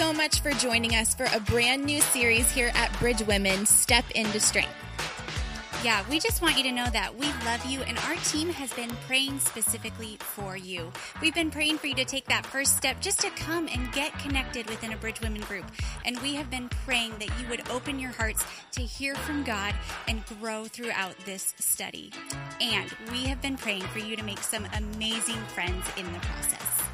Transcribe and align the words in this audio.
so 0.00 0.14
much 0.14 0.40
for 0.40 0.50
joining 0.52 0.94
us 0.94 1.14
for 1.14 1.26
a 1.34 1.40
brand 1.40 1.84
new 1.84 2.00
series 2.00 2.50
here 2.50 2.70
at 2.74 2.90
Bridge 2.98 3.20
Women 3.26 3.66
Step 3.66 4.10
into 4.12 4.40
Strength. 4.40 4.72
Yeah, 5.84 6.02
we 6.08 6.18
just 6.18 6.40
want 6.40 6.56
you 6.56 6.62
to 6.62 6.72
know 6.72 6.86
that 6.86 7.18
we 7.18 7.26
love 7.44 7.62
you 7.66 7.82
and 7.82 7.98
our 7.98 8.14
team 8.24 8.48
has 8.48 8.72
been 8.72 8.88
praying 9.06 9.38
specifically 9.40 10.16
for 10.18 10.56
you. 10.56 10.90
We've 11.20 11.34
been 11.34 11.50
praying 11.50 11.76
for 11.76 11.88
you 11.88 11.94
to 11.96 12.06
take 12.06 12.24
that 12.28 12.46
first 12.46 12.78
step 12.78 13.02
just 13.02 13.20
to 13.20 13.30
come 13.32 13.68
and 13.68 13.92
get 13.92 14.18
connected 14.20 14.70
within 14.70 14.94
a 14.94 14.96
Bridge 14.96 15.20
Women 15.20 15.42
group. 15.42 15.66
And 16.06 16.18
we 16.20 16.34
have 16.34 16.50
been 16.50 16.70
praying 16.70 17.18
that 17.18 17.38
you 17.38 17.46
would 17.50 17.68
open 17.68 18.00
your 18.00 18.12
hearts 18.12 18.42
to 18.72 18.80
hear 18.80 19.14
from 19.16 19.44
God 19.44 19.74
and 20.08 20.24
grow 20.40 20.64
throughout 20.64 21.14
this 21.26 21.52
study. 21.58 22.10
And 22.58 22.90
we 23.12 23.24
have 23.24 23.42
been 23.42 23.58
praying 23.58 23.82
for 23.82 23.98
you 23.98 24.16
to 24.16 24.22
make 24.22 24.38
some 24.38 24.66
amazing 24.78 25.42
friends 25.52 25.84
in 25.98 26.10
the 26.10 26.20
process. 26.20 26.89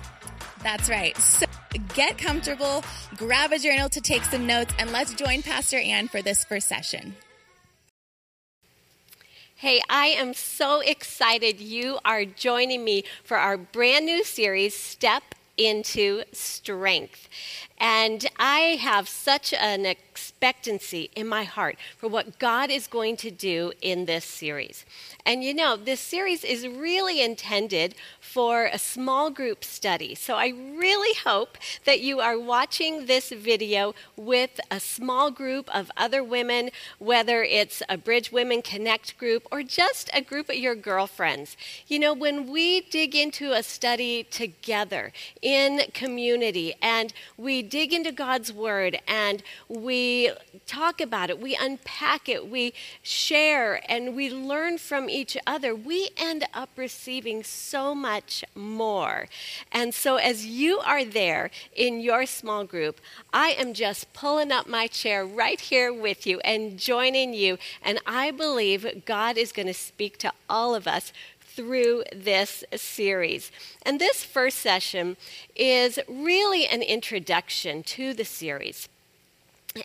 That's 0.63 0.89
right. 0.89 1.17
So 1.19 1.47
get 1.95 2.19
comfortable, 2.19 2.85
grab 3.17 3.53
a 3.53 3.59
journal 3.59 3.89
to 3.91 4.01
take 4.01 4.25
some 4.25 4.47
notes, 4.47 4.75
and 4.79 4.91
let's 4.93 5.15
join 5.15 5.43
Pastor 5.43 5.79
Ann 5.79 6.09
for 6.09 6.23
this 6.23 6.45
first 6.45 6.69
session. 6.69 7.15
Hey, 9.59 9.81
I 9.89 10.09
am 10.09 10.35
so 10.35 10.81
excited 10.81 11.61
you 11.61 11.99
are 12.05 12.27
joining 12.27 12.85
me 12.85 13.05
for 13.25 13.39
our 13.39 13.57
brand 13.57 14.05
new 14.05 14.23
series, 14.23 14.77
Step 14.77 15.23
into 15.57 16.23
Strength. 16.33 17.29
And 17.79 18.27
I 18.39 18.79
have 18.81 19.09
such 19.09 19.53
an 19.53 19.85
expectancy 19.85 21.11
in 21.15 21.27
my 21.27 21.45
heart 21.45 21.77
for 21.99 22.09
what 22.09 22.39
God 22.39 22.71
is 22.71 22.87
going 22.87 23.19
to 23.19 23.31
do 23.31 23.73
in 23.83 24.07
this 24.07 24.25
series. 24.25 24.87
And 25.27 25.45
you 25.45 25.53
know, 25.53 25.77
this 25.77 26.01
series 26.01 26.43
is 26.43 26.67
really 26.67 27.21
intended 27.21 27.95
for 28.19 28.65
a 28.65 28.79
small 28.79 29.29
group 29.31 29.63
study. 29.63 30.15
So 30.15 30.37
I 30.37 30.49
really 30.49 31.15
hope 31.25 31.59
that 31.85 32.01
you 32.01 32.21
are 32.21 32.39
watching 32.39 33.07
this 33.07 33.31
video 33.31 33.95
with 34.17 34.59
a 34.71 34.81
small 34.81 35.31
group 35.31 35.69
of 35.75 35.91
other 35.97 36.25
women, 36.25 36.71
whether 36.99 37.43
it's 37.43 37.83
a 37.89 37.99
Bridge 37.99 38.33
Women 38.33 38.63
Connect 38.63 39.19
group 39.19 39.47
or 39.51 39.63
just 39.63 40.09
a 40.15 40.23
group 40.23 40.49
of 40.49 40.57
your 40.57 40.75
girlfriends. 40.75 41.57
You 41.89 41.99
know, 41.99 42.15
when 42.15 42.51
we 42.51 42.81
dig 42.81 43.15
into 43.15 43.53
a 43.53 43.63
study 43.63 44.25
together 44.25 45.13
in 45.47 45.81
community 45.95 46.75
and 46.83 47.13
we 47.37 47.63
dig 47.63 47.93
into 47.93 48.11
God's 48.11 48.53
Word 48.53 48.99
and 49.07 49.45
we 49.69 50.33
talk 50.67 51.01
about 51.01 51.31
it, 51.31 51.41
we 51.41 51.55
unpack 51.55 52.29
it, 52.29 52.51
we 52.51 52.75
share, 53.01 53.81
and 53.89 54.17
we 54.17 54.29
learn 54.29 54.77
from 54.77 55.09
each 55.09 55.37
other, 55.47 55.73
we 55.73 56.11
end 56.17 56.45
up 56.53 56.71
receiving 56.75 57.45
so 57.45 57.95
much 57.95 58.45
more. 58.57 59.29
And 59.71 59.95
so, 59.95 60.17
as 60.17 60.45
you 60.45 60.81
are 60.81 61.05
there 61.05 61.53
in 61.77 62.01
your 62.01 62.27
small 62.27 62.65
group, 62.65 63.01
I 63.33 63.51
am 63.51 63.73
just 63.73 64.13
pulling 64.13 64.51
up 64.51 64.67
my 64.67 64.89
chair 64.89 65.25
right 65.25 65.61
here 65.61 65.93
with 65.93 66.27
you 66.27 66.41
and 66.41 66.77
joining 66.77 67.35
you. 67.35 67.57
And 67.85 68.01
I 68.05 68.33
believe 68.33 69.05
God 69.05 69.39
is 69.39 69.53
going 69.53 69.69
to 69.69 69.75
speak 69.75 70.19
to 70.19 70.33
all 70.51 70.75
of 70.75 70.89
us 70.89 71.13
through 71.57 72.05
this 72.15 72.63
series. 72.77 73.51
And 73.83 73.99
this 73.99 74.23
first 74.23 74.59
session 74.59 75.17
is 75.57 75.99
really 76.07 76.67
an 76.67 76.83
introduction 76.83 77.83
to 77.85 78.13
the 78.15 78.25
series. 78.25 78.89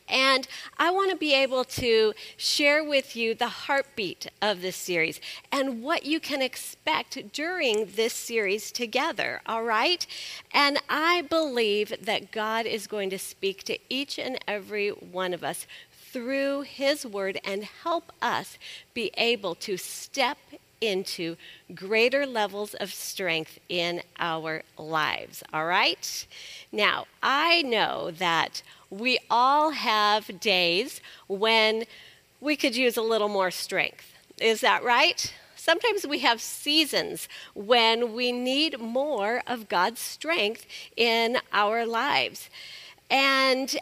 And 0.08 0.48
I 0.78 0.92
want 0.92 1.12
to 1.12 1.18
be 1.18 1.34
able 1.34 1.64
to 1.66 2.14
share 2.38 2.84
with 2.84 3.16
you 3.16 3.34
the 3.34 3.48
heartbeat 3.48 4.28
of 4.42 4.62
this 4.62 4.76
series 4.76 5.20
and 5.52 5.84
what 5.84 6.06
you 6.06 6.20
can 6.20 6.42
expect 6.42 7.34
during 7.34 7.92
this 7.96 8.14
series 8.14 8.72
together, 8.72 9.42
all 9.46 9.64
right? 9.64 10.06
And 10.54 10.78
I 10.90 11.24
believe 11.24 11.94
that 12.02 12.32
God 12.32 12.66
is 12.66 12.88
going 12.88 13.10
to 13.10 13.20
speak 13.20 13.64
to 13.64 13.78
each 13.90 14.18
and 14.18 14.38
every 14.48 14.90
one 14.90 15.34
of 15.34 15.44
us 15.44 15.68
through 15.92 16.62
His 16.62 17.06
Word 17.06 17.40
and 17.44 17.64
help 17.64 18.12
us 18.22 18.58
be 18.94 19.12
able 19.18 19.56
to 19.56 19.78
step 19.78 20.38
into 20.82 21.38
greater 21.74 22.26
levels 22.26 22.74
of 22.76 22.94
strength 22.94 23.60
in 23.70 24.02
our 24.20 24.64
lives, 24.78 25.44
all 25.54 25.66
right? 25.66 26.28
Now, 26.72 27.06
I 27.24 27.62
know 27.62 28.12
that 28.12 28.64
we 28.90 29.20
all 29.30 29.72
have 29.72 30.40
days 30.40 31.00
when 31.28 31.86
we 32.42 32.56
could 32.56 32.76
use 32.76 32.98
a 32.98 33.02
little 33.02 33.30
more 33.30 33.52
strength. 33.52 34.14
Is 34.40 34.62
that 34.62 34.84
right? 34.84 35.34
Sometimes 35.56 36.08
we 36.08 36.20
have 36.20 36.42
seasons 36.42 37.30
when 37.54 38.14
we 38.14 38.32
need 38.32 38.80
more 38.80 39.44
of 39.46 39.70
God's 39.70 40.00
strength 40.00 40.66
in 40.98 41.38
our 41.54 41.86
lives. 41.86 42.50
And 43.12 43.78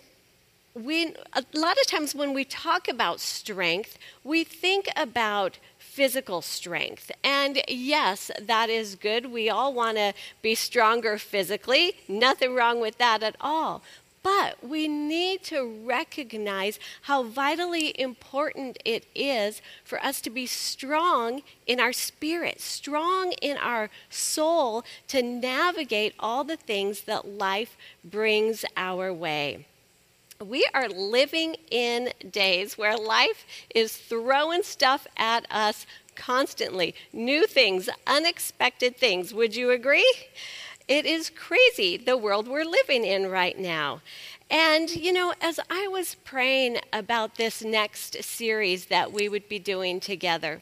we, 0.74 1.16
a 1.34 1.44
lot 1.54 1.78
of 1.80 1.88
times 1.88 2.14
when 2.14 2.34
we 2.34 2.44
talk 2.44 2.88
about 2.88 3.22
strength, 3.22 3.98
we 4.24 4.44
think 4.44 4.90
about 4.98 5.58
physical 6.00 6.42
strength. 6.42 7.12
And 7.26 7.62
yes, 7.68 8.32
that 8.40 8.70
is 8.70 8.96
good. 8.96 9.26
We 9.26 9.50
all 9.50 9.74
want 9.74 9.98
to 9.98 10.14
be 10.42 10.56
stronger 10.56 11.18
physically. 11.18 11.92
Nothing 12.08 12.56
wrong 12.56 12.80
with 12.80 12.98
that 13.00 13.22
at 13.22 13.36
all. 13.42 13.84
But 14.24 14.64
we 14.64 14.88
need 14.88 15.44
to 15.44 15.62
recognize 15.84 16.80
how 17.02 17.24
vitally 17.24 18.00
important 18.00 18.78
it 18.86 19.08
is 19.14 19.62
for 19.84 20.02
us 20.02 20.22
to 20.22 20.30
be 20.30 20.46
strong 20.46 21.42
in 21.68 21.82
our 21.82 21.92
spirit, 21.92 22.62
strong 22.62 23.34
in 23.42 23.58
our 23.58 23.90
soul 24.09 24.86
to 25.09 25.22
navigate 25.22 26.14
all 26.18 26.46
the 26.46 26.56
things 26.56 27.02
that 27.02 27.28
life 27.28 27.76
brings 28.06 28.64
our 28.78 29.12
way. 29.12 29.66
We 30.46 30.66
are 30.74 30.88
living 30.88 31.58
in 31.70 32.14
days 32.32 32.78
where 32.78 32.96
life 32.96 33.46
is 33.76 33.98
throwing 33.98 34.64
stuff 34.64 35.06
at 35.18 35.46
us 35.52 35.86
constantly 36.16 36.96
new 37.12 37.46
things, 37.46 37.90
unexpected 38.08 38.96
things. 38.96 39.34
Would 39.34 39.58
you 39.58 39.70
agree? 39.72 40.10
It 40.88 41.06
is 41.06 41.30
crazy 41.30 41.98
the 41.98 42.16
world 42.16 42.48
we're 42.48 42.64
living 42.64 43.04
in 43.04 43.30
right 43.30 43.60
now. 43.60 44.02
And, 44.50 44.90
you 44.90 45.12
know, 45.12 45.34
as 45.42 45.60
I 45.70 45.90
was 45.90 46.16
praying 46.16 46.78
about 46.94 47.36
this 47.36 47.62
next 47.62 48.24
series 48.24 48.86
that 48.86 49.12
we 49.12 49.28
would 49.28 49.50
be 49.50 49.60
doing 49.60 50.00
together, 50.00 50.62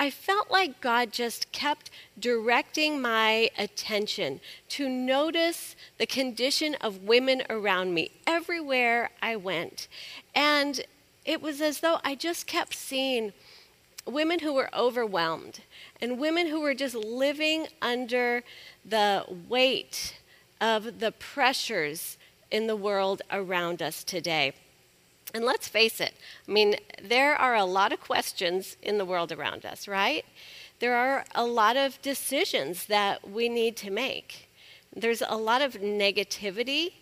I 0.00 0.08
felt 0.08 0.50
like 0.50 0.80
God 0.80 1.12
just 1.12 1.52
kept 1.52 1.90
directing 2.18 3.02
my 3.02 3.50
attention 3.58 4.40
to 4.70 4.88
notice 4.88 5.76
the 5.98 6.06
condition 6.06 6.74
of 6.76 7.02
women 7.02 7.42
around 7.50 7.92
me 7.92 8.10
everywhere 8.26 9.10
I 9.20 9.36
went. 9.36 9.88
And 10.34 10.80
it 11.26 11.42
was 11.42 11.60
as 11.60 11.80
though 11.80 11.98
I 12.02 12.14
just 12.14 12.46
kept 12.46 12.74
seeing 12.74 13.34
women 14.06 14.38
who 14.38 14.54
were 14.54 14.70
overwhelmed 14.74 15.60
and 16.00 16.18
women 16.18 16.46
who 16.46 16.62
were 16.62 16.74
just 16.74 16.94
living 16.94 17.66
under 17.82 18.42
the 18.82 19.26
weight 19.50 20.16
of 20.62 21.00
the 21.00 21.12
pressures 21.12 22.16
in 22.50 22.66
the 22.68 22.74
world 22.74 23.20
around 23.30 23.82
us 23.82 24.02
today. 24.02 24.54
And 25.32 25.44
let's 25.44 25.68
face 25.68 26.00
it, 26.00 26.14
I 26.48 26.50
mean, 26.50 26.76
there 27.02 27.36
are 27.36 27.54
a 27.54 27.64
lot 27.64 27.92
of 27.92 28.00
questions 28.00 28.76
in 28.82 28.98
the 28.98 29.04
world 29.04 29.30
around 29.30 29.64
us, 29.64 29.86
right? 29.86 30.24
There 30.80 30.96
are 30.96 31.24
a 31.34 31.44
lot 31.44 31.76
of 31.76 32.00
decisions 32.02 32.86
that 32.86 33.28
we 33.28 33.48
need 33.48 33.76
to 33.78 33.90
make. 33.90 34.48
There's 34.94 35.22
a 35.26 35.36
lot 35.36 35.62
of 35.62 35.74
negativity, 35.74 36.94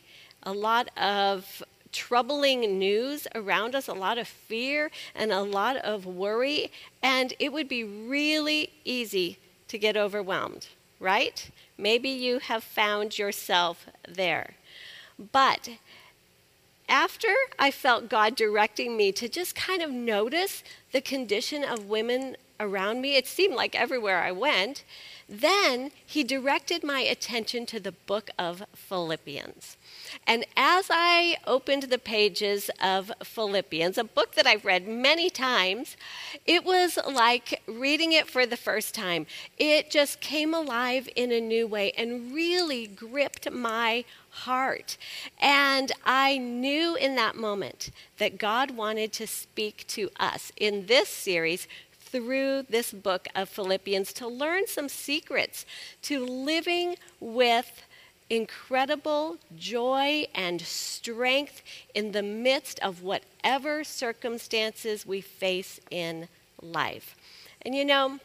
a 0.43 0.53
lot 0.53 0.91
of 0.99 1.63
troubling 1.91 2.79
news 2.79 3.27
around 3.35 3.75
us, 3.75 3.89
a 3.89 3.95
lot 3.95 4.19
of 4.19 4.29
fear, 4.29 4.91
and 5.15 5.33
a 5.33 5.43
lot 5.43 5.77
of 5.77 6.05
worry. 6.05 6.71
And 7.03 7.33
it 7.39 7.53
would 7.53 7.69
be 7.69 7.85
really 7.85 8.73
easy 8.85 9.39
to 9.69 9.79
get 9.79 9.97
overwhelmed, 9.97 10.69
right? 11.01 11.51
Maybe 11.79 12.09
you 12.09 12.41
have 12.41 12.65
found 12.65 13.19
yourself 13.19 13.87
there. 14.07 14.55
But 15.33 15.71
after 16.89 17.29
I 17.59 17.71
felt 17.71 18.09
God 18.09 18.35
directing 18.35 18.97
me 18.97 19.13
to 19.13 19.29
just 19.29 19.55
kind 19.55 19.83
of 19.83 19.91
notice 19.91 20.65
the 20.93 21.01
condition 21.01 21.63
of 21.65 21.87
women 21.87 22.37
around 22.59 23.01
me, 23.01 23.17
it 23.17 23.27
seemed 23.27 23.55
like 23.55 23.75
everywhere 23.75 24.23
I 24.23 24.33
went, 24.33 24.85
then 25.29 25.91
He 26.05 26.25
directed 26.25 26.83
my 26.83 27.01
attention 27.01 27.67
to 27.67 27.81
the 27.81 27.93
book 27.93 28.31
of 28.39 28.65
Philippians. 28.75 29.77
And 30.27 30.45
as 30.57 30.87
I 30.91 31.37
opened 31.47 31.85
the 31.85 31.99
pages 31.99 32.71
of 32.83 33.13
Philippians, 33.23 33.99
a 33.99 34.05
book 34.05 34.35
that 34.35 34.47
I've 34.47 34.65
read 34.65 34.87
many 34.87 35.31
times, 35.31 35.97
it 36.47 36.65
was 36.65 36.99
like 37.11 37.63
reading 37.67 38.13
it 38.13 38.29
for 38.29 38.47
the 38.47 38.57
first 38.57 38.95
time. 38.95 39.27
It 39.59 39.91
just 39.91 40.21
came 40.21 40.55
alive 40.55 41.09
in 41.17 41.33
a 41.33 41.41
new 41.41 41.67
way 41.67 41.93
and 41.93 42.33
really 42.33 42.87
gripped 42.87 43.51
my 43.51 44.05
heart. 44.31 44.97
And 45.39 45.93
I 46.05 46.39
knew 46.39 46.97
in 46.97 47.17
that 47.17 47.37
moment 47.37 47.91
that 48.19 48.39
God 48.39 48.73
wanted 48.73 49.13
to 49.15 49.27
speak 49.27 49.87
to 49.89 50.11
us 50.19 50.53
in 50.57 50.87
this 50.87 51.09
series 51.09 51.67
through 52.11 52.63
this 52.63 52.93
book 52.93 53.29
of 53.35 53.49
Philippians 53.49 54.13
to 54.15 54.27
learn 54.27 54.67
some 54.67 54.89
secrets 54.89 55.67
to 56.03 56.25
living 56.25 56.97
with 57.21 57.83
incredible 58.31 59.39
joy 59.57 60.27
and 60.35 60.61
strength 60.61 61.63
in 61.95 62.13
the 62.13 62.23
midst 62.23 62.79
of 62.81 63.03
whatever 63.03 63.85
circumstances 63.85 65.07
we 65.07 65.21
face 65.21 65.81
in 65.91 66.29
life. 66.61 67.17
And 67.63 67.75
you 67.75 67.85
know, 67.85 68.19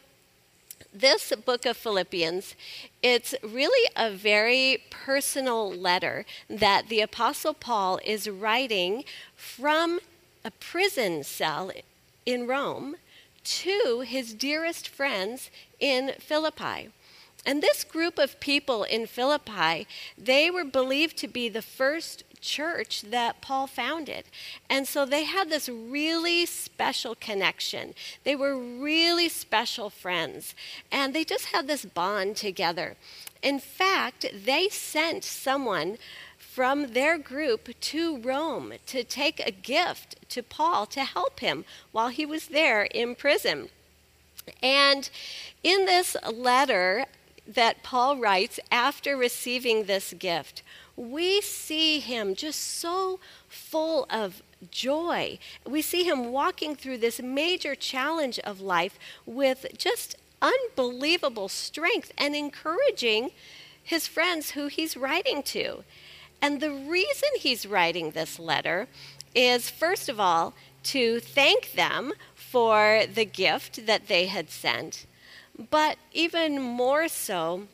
this 0.92 1.32
book 1.44 1.66
of 1.66 1.76
Philippians, 1.76 2.54
it's 3.02 3.34
really 3.42 3.90
a 3.96 4.10
very 4.10 4.84
personal 4.90 5.72
letter 5.72 6.24
that 6.48 6.88
the 6.88 7.00
Apostle 7.00 7.54
Paul 7.54 7.98
is 8.04 8.28
writing 8.28 9.04
from 9.34 10.00
a 10.44 10.50
prison 10.50 11.24
cell 11.24 11.72
in 12.26 12.46
Rome 12.46 12.96
to 13.44 14.04
his 14.06 14.34
dearest 14.34 14.88
friends 14.88 15.50
in 15.80 16.12
Philippi. 16.18 16.90
And 17.46 17.62
this 17.62 17.84
group 17.84 18.18
of 18.18 18.40
people 18.40 18.84
in 18.84 19.06
Philippi, 19.06 19.86
they 20.16 20.50
were 20.50 20.64
believed 20.64 21.16
to 21.18 21.28
be 21.28 21.48
the 21.48 21.62
first 21.62 22.24
church 22.40 23.02
that 23.02 23.40
Paul 23.40 23.66
founded. 23.66 24.24
And 24.68 24.86
so 24.86 25.04
they 25.04 25.24
had 25.24 25.50
this 25.50 25.68
really 25.68 26.46
special 26.46 27.14
connection. 27.14 27.94
They 28.22 28.36
were 28.36 28.56
really 28.56 29.28
special 29.28 29.90
friends. 29.90 30.54
And 30.92 31.14
they 31.14 31.24
just 31.24 31.46
had 31.46 31.66
this 31.66 31.84
bond 31.84 32.36
together. 32.36 32.96
In 33.42 33.60
fact, 33.60 34.26
they 34.44 34.68
sent 34.68 35.24
someone 35.24 35.98
from 36.38 36.92
their 36.92 37.18
group 37.18 37.68
to 37.80 38.18
Rome 38.18 38.74
to 38.86 39.04
take 39.04 39.40
a 39.40 39.50
gift 39.50 40.16
to 40.30 40.42
Paul 40.42 40.86
to 40.86 41.02
help 41.04 41.40
him 41.40 41.64
while 41.92 42.08
he 42.08 42.24
was 42.24 42.48
there 42.48 42.84
in 42.84 43.14
prison. 43.14 43.70
And 44.62 45.10
in 45.62 45.86
this 45.86 46.16
letter, 46.32 47.06
that 47.46 47.82
Paul 47.82 48.16
writes 48.16 48.58
after 48.70 49.16
receiving 49.16 49.84
this 49.84 50.14
gift, 50.18 50.62
we 50.96 51.40
see 51.40 52.00
him 52.00 52.34
just 52.34 52.60
so 52.60 53.18
full 53.48 54.06
of 54.08 54.42
joy. 54.70 55.38
We 55.66 55.82
see 55.82 56.04
him 56.04 56.32
walking 56.32 56.76
through 56.76 56.98
this 56.98 57.20
major 57.20 57.74
challenge 57.74 58.38
of 58.40 58.60
life 58.60 58.98
with 59.26 59.66
just 59.76 60.16
unbelievable 60.40 61.48
strength 61.48 62.12
and 62.16 62.34
encouraging 62.34 63.30
his 63.82 64.06
friends 64.06 64.50
who 64.50 64.68
he's 64.68 64.96
writing 64.96 65.42
to. 65.42 65.84
And 66.40 66.60
the 66.60 66.72
reason 66.72 67.28
he's 67.38 67.66
writing 67.66 68.10
this 68.10 68.38
letter 68.38 68.88
is, 69.34 69.70
first 69.70 70.08
of 70.08 70.20
all, 70.20 70.54
to 70.84 71.20
thank 71.20 71.72
them 71.72 72.12
for 72.34 73.02
the 73.12 73.24
gift 73.24 73.86
that 73.86 74.06
they 74.08 74.26
had 74.26 74.50
sent 74.50 75.06
but 75.70 75.96
even 76.12 76.60
more 76.60 77.08
so 77.08 77.68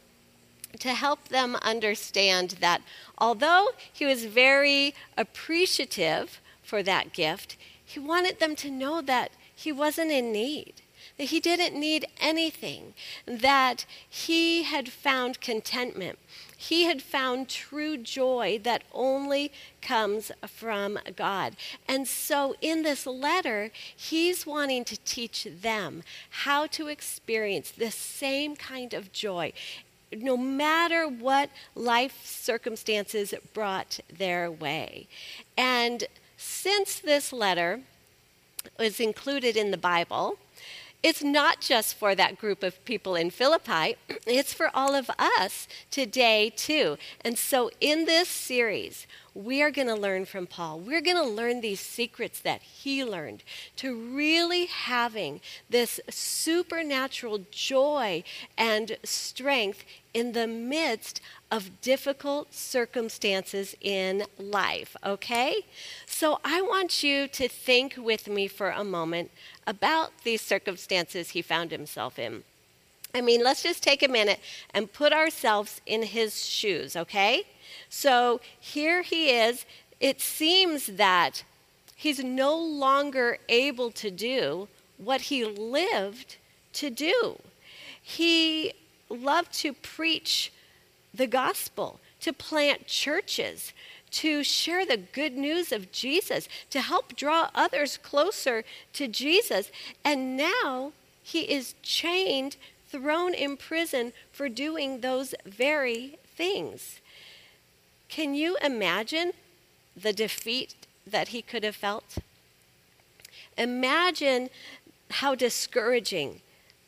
to 0.79 0.91
help 0.91 1.29
them 1.29 1.57
understand 1.57 2.57
that 2.61 2.83
although 3.19 3.69
he 3.93 4.05
was 4.07 4.25
very 4.25 4.95
appreciative 5.17 6.41
for 6.63 6.83
that 6.83 7.13
gift, 7.13 7.57
he 7.85 7.99
wanted 7.99 8.39
them 8.39 8.55
to 8.57 8.71
know 8.71 9.01
that 9.01 9.33
he 9.55 9.73
wasn't 9.73 10.11
in 10.11 10.33
need, 10.33 10.75
that 11.19 11.25
he 11.25 11.41
didn't 11.41 11.79
need 11.79 12.07
anything, 12.21 12.95
that 13.27 13.85
he 14.09 14.63
had 14.63 14.89
found 14.89 15.41
contentment 15.41 16.19
he 16.61 16.85
had 16.85 17.01
found 17.01 17.49
true 17.49 17.97
joy 17.97 18.61
that 18.65 18.83
only 18.93 19.51
comes 19.81 20.31
from 20.47 20.99
God. 21.17 21.57
And 21.89 22.07
so 22.07 22.55
in 22.61 22.83
this 22.83 23.07
letter, 23.07 23.71
he's 23.97 24.45
wanting 24.45 24.85
to 24.85 24.99
teach 24.99 25.49
them 25.63 26.03
how 26.29 26.67
to 26.67 26.89
experience 26.89 27.71
this 27.71 27.95
same 27.95 28.57
kind 28.57 28.93
of 28.93 29.11
joy 29.11 29.55
no 30.13 30.37
matter 30.37 31.07
what 31.07 31.49
life 31.77 32.27
circumstances 32.27 33.33
brought 33.55 34.01
their 34.13 34.51
way. 34.51 35.07
And 35.57 36.05
since 36.37 36.99
this 36.99 37.33
letter 37.33 37.81
was 38.77 38.99
included 38.99 39.57
in 39.57 39.71
the 39.71 39.79
Bible, 39.79 40.37
it's 41.03 41.23
not 41.23 41.61
just 41.61 41.95
for 41.95 42.15
that 42.15 42.39
group 42.39 42.63
of 42.63 42.85
people 42.85 43.15
in 43.15 43.31
Philippi, 43.31 43.97
it's 44.27 44.53
for 44.53 44.71
all 44.75 44.95
of 44.95 45.11
us 45.19 45.67
today, 45.91 46.53
too. 46.55 46.99
And 47.23 47.39
so, 47.39 47.71
in 47.81 48.05
this 48.05 48.29
series, 48.29 49.07
we 49.35 49.63
are 49.63 49.71
going 49.71 49.89
to 49.89 49.95
learn 49.95 50.25
from 50.25 50.47
Paul. 50.47 50.81
We're 50.81 51.01
going 51.01 51.17
to 51.17 51.23
learn 51.23 51.61
these 51.61 51.81
secrets 51.81 52.41
that 52.41 52.63
he 52.63 53.05
learned 53.05 53.43
to 53.77 53.95
really 53.95 54.67
having 54.67 55.41
this 55.69 56.01
supernatural 56.09 57.41
joy 57.51 58.25
and 58.59 58.97
strength 59.05 59.85
in 60.13 60.33
the 60.33 60.47
midst 60.47 61.21
of 61.51 61.81
difficult 61.81 62.53
circumstances 62.53 63.77
in 63.81 64.25
life, 64.39 64.97
okay? 65.05 65.65
So 66.07 66.41
I 66.45 66.61
want 66.63 67.03
you 67.03 67.29
to 67.29 67.49
think 67.49 67.95
with 67.97 68.29
me 68.29 68.49
for 68.49 68.71
a 68.71 68.85
moment 68.85 69.31
about 69.67 70.11
these 70.25 70.41
circumstances 70.41 71.31
he 71.31 71.43
found 71.43 71.71
himself 71.71 72.19
in. 72.19 72.43
I 73.15 73.21
mean, 73.21 73.43
let's 73.43 73.63
just 73.63 73.83
take 73.83 74.03
a 74.03 74.09
minute 74.09 74.41
and 74.73 74.93
put 74.93 75.13
ourselves 75.13 75.81
in 75.87 76.03
his 76.03 76.47
shoes, 76.47 76.97
okay? 76.97 77.45
So 77.89 78.41
here 78.59 79.03
he 79.03 79.31
is. 79.31 79.65
It 79.99 80.21
seems 80.21 80.87
that 80.87 81.43
he's 81.97 82.23
no 82.23 82.57
longer 82.57 83.39
able 83.49 83.91
to 83.93 84.11
do 84.11 84.69
what 84.97 85.23
he 85.23 85.45
lived 85.45 86.37
to 86.75 86.91
do. 86.91 87.39
He 88.01 88.73
loved 89.09 89.53
to 89.55 89.73
preach 89.73 90.53
the 91.13 91.27
gospel, 91.27 92.01
to 92.21 92.33
plant 92.33 92.87
churches, 92.87 93.73
to 94.11 94.43
share 94.43 94.85
the 94.85 94.97
good 94.97 95.37
news 95.37 95.73
of 95.73 95.93
Jesus, 95.93 96.49
to 96.71 96.81
help 96.81 97.17
draw 97.17 97.51
others 97.55 97.97
closer 97.97 98.65
to 98.93 99.09
Jesus. 99.09 99.71
And 100.05 100.37
now 100.37 100.93
he 101.23 101.41
is 101.41 101.75
chained, 101.83 102.57
thrown 102.91 103.35
in 103.35 103.57
prison 103.57 104.13
for 104.33 104.49
doing 104.49 105.01
those 105.01 105.35
very 105.45 106.19
things. 106.37 107.01
Can 108.09 108.35
you 108.35 108.57
imagine 108.63 109.33
the 109.97 110.13
defeat 110.13 110.75
that 111.07 111.29
he 111.29 111.43
could 111.43 111.65
have 111.65 111.77
felt? 111.77 112.19
Imagine 113.57 114.51
how 115.11 115.35
discouraging 115.35 116.41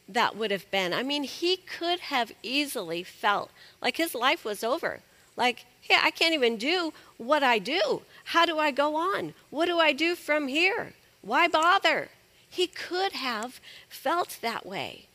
that 0.08 0.36
would 0.36 0.50
have 0.50 0.70
been. 0.70 0.92
I 0.92 1.02
mean, 1.02 1.24
he 1.24 1.56
could 1.56 2.00
have 2.00 2.32
easily 2.42 3.02
felt 3.02 3.50
like 3.80 3.96
his 3.96 4.14
life 4.14 4.44
was 4.44 4.64
over. 4.64 5.00
Like, 5.36 5.64
hey, 5.80 5.96
I 6.00 6.10
can't 6.10 6.34
even 6.34 6.56
do 6.56 6.92
what 7.16 7.42
I 7.42 7.58
do. 7.58 8.02
How 8.24 8.44
do 8.44 8.58
I 8.58 8.70
go 8.70 8.96
on? 8.96 9.34
What 9.50 9.66
do 9.66 9.78
I 9.78 9.92
do 9.92 10.14
from 10.14 10.48
here? 10.48 10.94
Why 11.22 11.48
bother? 11.48 12.08
He 12.48 12.66
could 12.66 13.12
have 13.12 13.60
felt 13.88 14.38
that 14.42 14.66
way. 14.66 15.06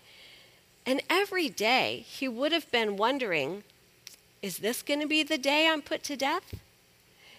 And 0.88 1.01
every 1.10 1.50
day 1.50 2.06
he 2.08 2.29
would 2.29 2.53
have 2.53 2.72
been 2.72 2.96
wondering 2.96 3.63
is 4.41 4.60
this 4.60 4.82
going 4.82 5.01
to 5.01 5.08
be 5.08 5.24
the 5.24 5.38
day 5.38 5.67
I'm 5.67 5.82
put 5.82 6.03
to 6.03 6.15
death? 6.15 6.56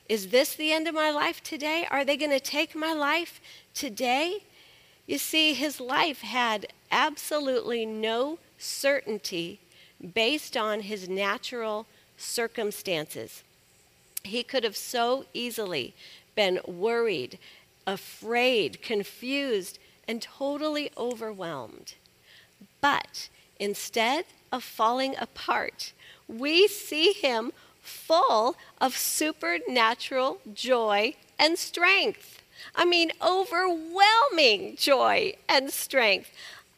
Is 0.08 0.28
this 0.28 0.54
the 0.54 0.72
end 0.72 0.86
of 0.88 0.94
my 0.94 1.10
life 1.10 1.42
today? 1.42 1.86
Are 1.90 2.04
they 2.04 2.16
going 2.16 2.32
to 2.32 2.40
take 2.40 2.74
my 2.74 2.92
life 2.92 3.40
today? 3.72 4.42
You 5.06 5.16
see, 5.16 5.54
his 5.54 5.80
life 5.80 6.20
had 6.20 6.66
absolutely 6.90 7.86
no 7.86 8.38
certainty 8.58 9.60
based 10.14 10.56
on 10.56 10.80
his 10.80 11.08
natural 11.08 11.86
circumstances. 12.16 13.42
He 14.24 14.42
could 14.42 14.64
have 14.64 14.76
so 14.76 15.24
easily 15.32 15.94
been 16.34 16.60
worried, 16.66 17.38
afraid, 17.86 18.82
confused, 18.82 19.78
and 20.06 20.20
totally 20.20 20.90
overwhelmed. 20.98 21.94
But 22.80 23.28
instead 23.58 24.24
of 24.52 24.62
falling 24.62 25.14
apart, 25.18 25.92
we 26.26 26.68
see 26.68 27.12
him 27.12 27.52
full 27.80 28.56
of 28.80 28.96
supernatural 28.96 30.40
joy 30.52 31.14
and 31.38 31.58
strength. 31.58 32.42
I 32.74 32.84
mean, 32.84 33.12
overwhelming 33.22 34.76
joy 34.76 35.34
and 35.48 35.70
strength. 35.70 36.30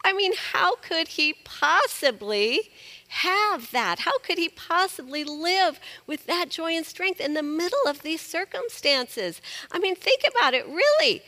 I 0.04 0.12
mean, 0.12 0.32
how 0.34 0.76
could 0.76 1.08
he 1.08 1.34
possibly 1.44 2.70
have 3.08 3.70
that? 3.72 4.00
How 4.00 4.18
could 4.18 4.38
he 4.38 4.48
possibly 4.48 5.24
live 5.24 5.80
with 6.06 6.26
that 6.26 6.48
joy 6.48 6.72
and 6.72 6.86
strength 6.86 7.20
in 7.20 7.34
the 7.34 7.42
middle 7.42 7.86
of 7.86 8.02
these 8.02 8.20
circumstances? 8.20 9.42
I 9.70 9.78
mean, 9.78 9.96
think 9.96 10.22
about 10.30 10.54
it, 10.54 10.66
really. 10.66 11.22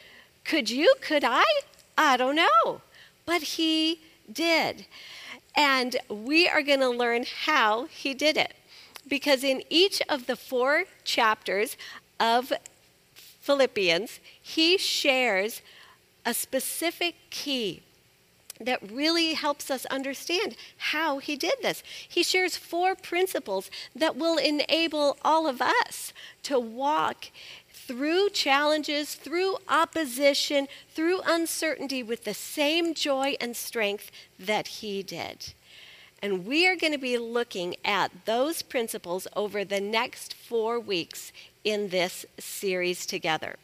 Could 0.45 0.71
you? 0.71 0.95
Could 1.01 1.25
I? 1.25 1.45
I 1.99 2.17
don't 2.17 2.37
know. 2.37 2.81
But 3.27 3.43
he 3.43 4.01
did. 4.33 4.87
And 5.55 5.97
we 6.09 6.49
are 6.49 6.63
going 6.63 6.81
to 6.81 6.89
learn 6.89 7.25
how 7.45 7.87
he 7.87 8.15
did 8.15 8.37
it. 8.37 8.55
Because 9.09 9.45
in 9.45 9.63
each 9.69 10.01
of 10.09 10.27
the 10.27 10.37
four 10.37 10.85
chapters 11.05 11.77
of 12.19 12.53
Philippians, 13.15 14.21
he 14.41 14.79
shares 14.79 15.61
a 16.25 16.33
specific 16.33 17.17
key 17.31 17.83
that 18.61 18.93
really 18.93 19.35
helps 19.35 19.71
us 19.71 19.85
understand 19.87 20.55
how 20.77 21.19
he 21.19 21.37
did 21.37 21.55
this. 21.63 21.83
He 22.09 22.23
shares 22.23 22.57
four 22.57 22.95
principles 22.95 23.71
that 23.95 24.17
will 24.17 24.39
enable 24.39 25.17
all 25.23 25.49
of 25.49 25.61
us 25.61 26.13
to 26.45 26.59
walk 26.59 27.27
through 27.87 28.31
challenges, 28.31 29.15
through 29.15 29.57
opposition, 29.69 30.69
through 30.95 31.21
uncertainty 31.27 32.03
with 32.03 32.25
the 32.25 32.35
same 32.35 32.95
joy 32.95 33.37
and 33.41 33.57
strength 33.57 34.11
that 34.39 34.67
he 34.69 35.03
did. 35.03 35.53
And 36.23 36.47
we 36.47 36.69
are 36.69 36.77
going 36.77 36.93
to 36.93 36.99
be 36.99 37.19
looking 37.19 37.75
at 37.85 38.25
those 38.27 38.63
principles 38.63 39.27
over 39.35 39.65
the 39.65 39.81
next 39.81 40.35
four 40.35 40.79
weeks 40.79 41.33
in 41.65 41.89
this 41.89 42.25
series 42.39 43.07
together. 43.07 43.57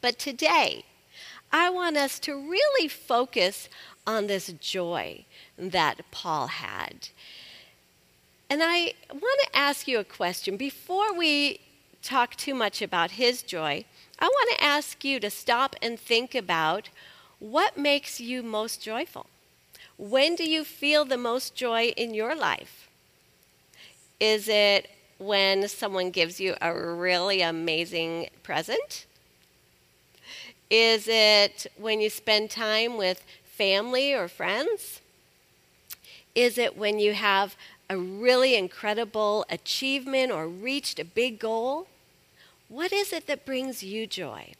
But 0.00 0.18
today, 0.18 0.84
I 1.52 1.70
want 1.70 1.96
us 1.96 2.18
to 2.20 2.34
really 2.34 2.88
focus 2.88 3.68
on 4.06 4.26
this 4.26 4.52
joy 4.60 5.24
that 5.56 6.00
Paul 6.10 6.48
had. 6.48 7.08
And 8.48 8.62
I 8.64 8.94
want 9.12 9.40
to 9.44 9.56
ask 9.56 9.86
you 9.86 10.00
a 10.00 10.04
question. 10.04 10.56
Before 10.56 11.14
we 11.16 11.60
talk 12.02 12.36
too 12.36 12.54
much 12.54 12.82
about 12.82 13.12
his 13.12 13.42
joy, 13.42 13.84
I 14.18 14.26
want 14.26 14.50
to 14.58 14.64
ask 14.64 15.04
you 15.04 15.20
to 15.20 15.30
stop 15.30 15.76
and 15.80 15.98
think 15.98 16.34
about 16.34 16.90
what 17.38 17.76
makes 17.76 18.20
you 18.20 18.42
most 18.42 18.82
joyful. 18.82 19.26
When 19.96 20.34
do 20.34 20.48
you 20.48 20.64
feel 20.64 21.04
the 21.04 21.16
most 21.16 21.54
joy 21.54 21.88
in 21.96 22.14
your 22.14 22.34
life? 22.34 22.88
Is 24.18 24.48
it 24.48 24.90
when 25.18 25.68
someone 25.68 26.10
gives 26.10 26.40
you 26.40 26.54
a 26.60 26.74
really 26.74 27.42
amazing 27.42 28.30
present? 28.42 29.06
Is 30.70 31.08
it 31.08 31.66
when 31.76 32.00
you 32.00 32.08
spend 32.10 32.50
time 32.50 32.96
with 32.96 33.24
family 33.44 34.14
or 34.14 34.28
friends? 34.28 35.00
Is 36.34 36.58
it 36.58 36.76
when 36.76 36.98
you 36.98 37.12
have 37.14 37.56
a 37.90 37.98
really 37.98 38.54
incredible 38.54 39.44
achievement 39.50 40.30
or 40.30 40.46
reached 40.46 41.00
a 41.00 41.04
big 41.04 41.40
goal? 41.40 41.88
What 42.68 42.92
is 42.92 43.12
it 43.12 43.26
that 43.26 43.44
brings 43.44 43.82
you 43.82 44.06
joy? 44.06 44.52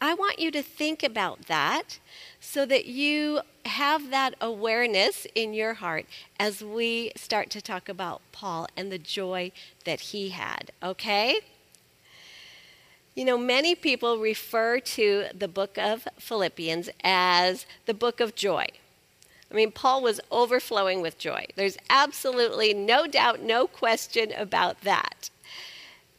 I 0.00 0.14
want 0.14 0.38
you 0.38 0.50
to 0.52 0.62
think 0.62 1.02
about 1.02 1.46
that 1.46 1.98
so 2.40 2.64
that 2.64 2.86
you 2.86 3.40
have 3.66 4.08
that 4.10 4.34
awareness 4.40 5.26
in 5.34 5.52
your 5.52 5.74
heart 5.74 6.06
as 6.38 6.64
we 6.64 7.12
start 7.16 7.50
to 7.50 7.60
talk 7.60 7.86
about 7.90 8.22
Paul 8.32 8.66
and 8.78 8.90
the 8.90 8.98
joy 8.98 9.52
that 9.84 10.00
he 10.00 10.30
had, 10.30 10.72
okay? 10.82 11.40
You 13.14 13.26
know, 13.26 13.36
many 13.36 13.74
people 13.74 14.18
refer 14.18 14.80
to 14.80 15.26
the 15.34 15.48
book 15.48 15.76
of 15.76 16.08
Philippians 16.18 16.88
as 17.04 17.66
the 17.84 17.92
book 17.92 18.20
of 18.20 18.34
joy. 18.34 18.68
I 19.50 19.54
mean, 19.54 19.72
Paul 19.72 20.02
was 20.02 20.20
overflowing 20.30 21.02
with 21.02 21.18
joy. 21.18 21.46
There's 21.56 21.76
absolutely 21.88 22.72
no 22.72 23.06
doubt, 23.06 23.42
no 23.42 23.66
question 23.66 24.32
about 24.32 24.82
that. 24.82 25.30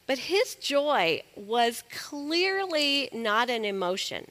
But 0.06 0.18
his 0.18 0.56
joy 0.56 1.24
was 1.36 1.84
clearly 1.90 3.10
not 3.14 3.50
an 3.50 3.64
emotion. 3.64 4.30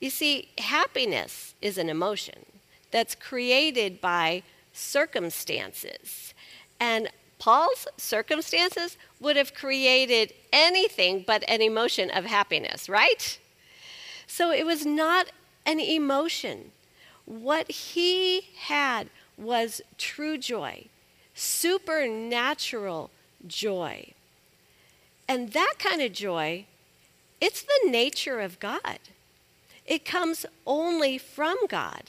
You 0.00 0.10
see, 0.10 0.50
happiness 0.58 1.54
is 1.62 1.78
an 1.78 1.88
emotion 1.88 2.44
that's 2.90 3.14
created 3.14 4.00
by 4.00 4.42
circumstances. 4.72 6.34
And 6.78 7.08
Paul's 7.38 7.86
circumstances 7.96 8.96
would 9.20 9.36
have 9.36 9.54
created 9.54 10.34
anything 10.52 11.24
but 11.26 11.44
an 11.48 11.62
emotion 11.62 12.10
of 12.10 12.24
happiness, 12.24 12.88
right? 12.88 13.38
So 14.26 14.50
it 14.50 14.66
was 14.66 14.84
not 14.84 15.30
an 15.64 15.80
emotion. 15.80 16.72
What 17.28 17.70
he 17.70 18.48
had 18.56 19.08
was 19.36 19.82
true 19.98 20.38
joy, 20.38 20.86
supernatural 21.34 23.10
joy. 23.46 24.12
And 25.28 25.52
that 25.52 25.74
kind 25.78 26.00
of 26.00 26.12
joy, 26.12 26.64
it's 27.40 27.62
the 27.62 27.90
nature 27.90 28.40
of 28.40 28.58
God. 28.58 28.98
It 29.86 30.04
comes 30.04 30.46
only 30.66 31.18
from 31.18 31.58
God. 31.68 32.04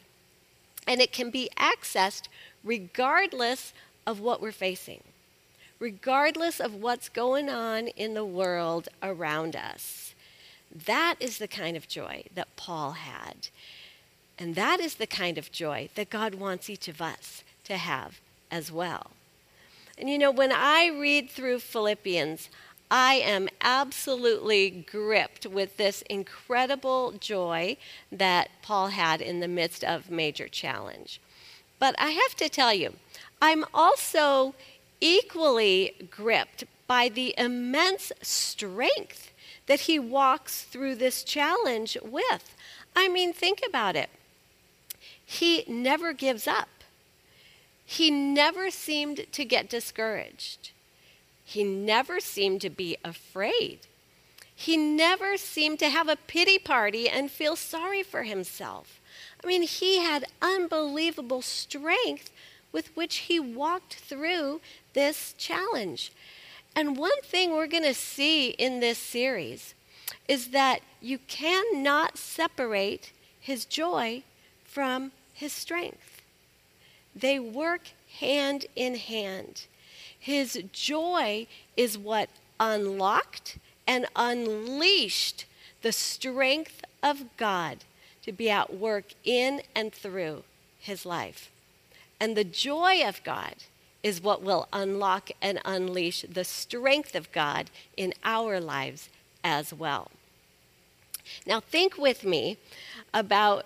And 0.87 1.01
it 1.01 1.11
can 1.11 1.29
be 1.29 1.49
accessed 1.57 2.29
regardless 2.63 3.73
of 4.07 4.19
what 4.19 4.41
we're 4.41 4.51
facing 4.51 5.03
regardless 5.79 6.59
of 6.59 6.75
what's 6.75 7.09
going 7.09 7.49
on 7.49 7.87
in 7.89 8.13
the 8.13 8.25
world 8.25 8.89
around 9.01 9.55
us. 9.55 10.13
That 10.85 11.15
is 11.19 11.37
the 11.37 11.47
kind 11.47 11.75
of 11.75 11.87
joy 11.87 12.25
that 12.35 12.55
Paul 12.55 12.91
had. 12.91 13.47
And 14.39 14.55
that 14.55 14.79
is 14.79 14.95
the 14.95 15.05
kind 15.05 15.37
of 15.37 15.51
joy 15.51 15.89
that 15.95 16.09
God 16.09 16.35
wants 16.35 16.69
each 16.69 16.87
of 16.87 17.01
us 17.01 17.43
to 17.65 17.75
have 17.75 18.21
as 18.49 18.71
well. 18.71 19.11
And 19.97 20.09
you 20.09 20.17
know, 20.17 20.31
when 20.31 20.53
I 20.53 20.87
read 20.87 21.29
through 21.29 21.59
Philippians, 21.59 22.49
I 22.89 23.15
am 23.15 23.49
absolutely 23.61 24.69
gripped 24.69 25.45
with 25.45 25.75
this 25.75 26.01
incredible 26.03 27.11
joy 27.19 27.75
that 28.11 28.49
Paul 28.61 28.87
had 28.87 29.21
in 29.21 29.41
the 29.41 29.47
midst 29.47 29.83
of 29.83 30.09
major 30.09 30.47
challenge. 30.47 31.19
But 31.77 31.93
I 31.99 32.11
have 32.11 32.35
to 32.37 32.49
tell 32.49 32.73
you, 32.73 32.93
I'm 33.41 33.65
also 33.73 34.55
equally 35.01 36.07
gripped 36.09 36.63
by 36.87 37.09
the 37.09 37.35
immense 37.37 38.11
strength 38.21 39.31
that 39.67 39.81
he 39.81 39.99
walks 39.99 40.63
through 40.63 40.95
this 40.95 41.23
challenge 41.23 41.97
with. 42.01 42.55
I 42.95 43.07
mean, 43.07 43.33
think 43.33 43.61
about 43.67 43.95
it. 43.95 44.09
He 45.31 45.63
never 45.67 46.11
gives 46.11 46.47
up. 46.47 46.69
He 47.85 48.09
never 48.09 48.71
seemed 48.71 49.27
to 49.31 49.45
get 49.45 49.69
discouraged. 49.69 50.71
He 51.45 51.63
never 51.63 52.19
seemed 52.19 52.61
to 52.61 52.69
be 52.71 52.97
afraid. 53.05 53.81
He 54.55 54.75
never 54.75 55.37
seemed 55.37 55.77
to 55.79 55.89
have 55.89 56.09
a 56.09 56.15
pity 56.15 56.57
party 56.57 57.07
and 57.07 57.29
feel 57.29 57.55
sorry 57.55 58.01
for 58.01 58.23
himself. 58.23 58.99
I 59.41 59.45
mean, 59.45 59.61
he 59.61 59.99
had 59.99 60.25
unbelievable 60.41 61.43
strength 61.43 62.31
with 62.71 62.93
which 62.97 63.17
he 63.17 63.39
walked 63.39 63.97
through 63.97 64.61
this 64.93 65.35
challenge. 65.37 66.11
And 66.75 66.97
one 66.97 67.21
thing 67.23 67.51
we're 67.51 67.67
going 67.67 67.83
to 67.83 67.93
see 67.93 68.49
in 68.49 68.79
this 68.79 68.97
series 68.97 69.75
is 70.27 70.47
that 70.47 70.79
you 71.01 71.19
cannot 71.27 72.17
separate 72.17 73.11
his 73.39 73.65
joy 73.65 74.23
from 74.65 75.11
his 75.39 75.53
strength. 75.53 76.21
They 77.15 77.39
work 77.39 77.91
hand 78.19 78.65
in 78.75 78.95
hand. 78.95 79.65
His 80.19 80.61
joy 80.73 81.47
is 81.77 81.97
what 81.97 82.29
unlocked 82.59 83.57
and 83.87 84.05
unleashed 84.17 85.45
the 85.81 85.93
strength 85.93 86.83
of 87.01 87.37
God 87.37 87.77
to 88.23 88.33
be 88.33 88.49
at 88.49 88.75
work 88.75 89.13
in 89.23 89.61
and 89.73 89.93
through 89.93 90.43
his 90.77 91.05
life. 91.05 91.49
And 92.19 92.35
the 92.35 92.43
joy 92.43 93.01
of 93.07 93.23
God 93.23 93.55
is 94.03 94.21
what 94.21 94.43
will 94.43 94.67
unlock 94.73 95.29
and 95.41 95.61
unleash 95.63 96.25
the 96.29 96.43
strength 96.43 97.15
of 97.15 97.31
God 97.31 97.69
in 97.95 98.13
our 98.25 98.59
lives 98.59 99.07
as 99.41 99.73
well. 99.73 100.11
Now, 101.45 101.61
think 101.61 101.97
with 101.97 102.25
me 102.25 102.57
about 103.13 103.65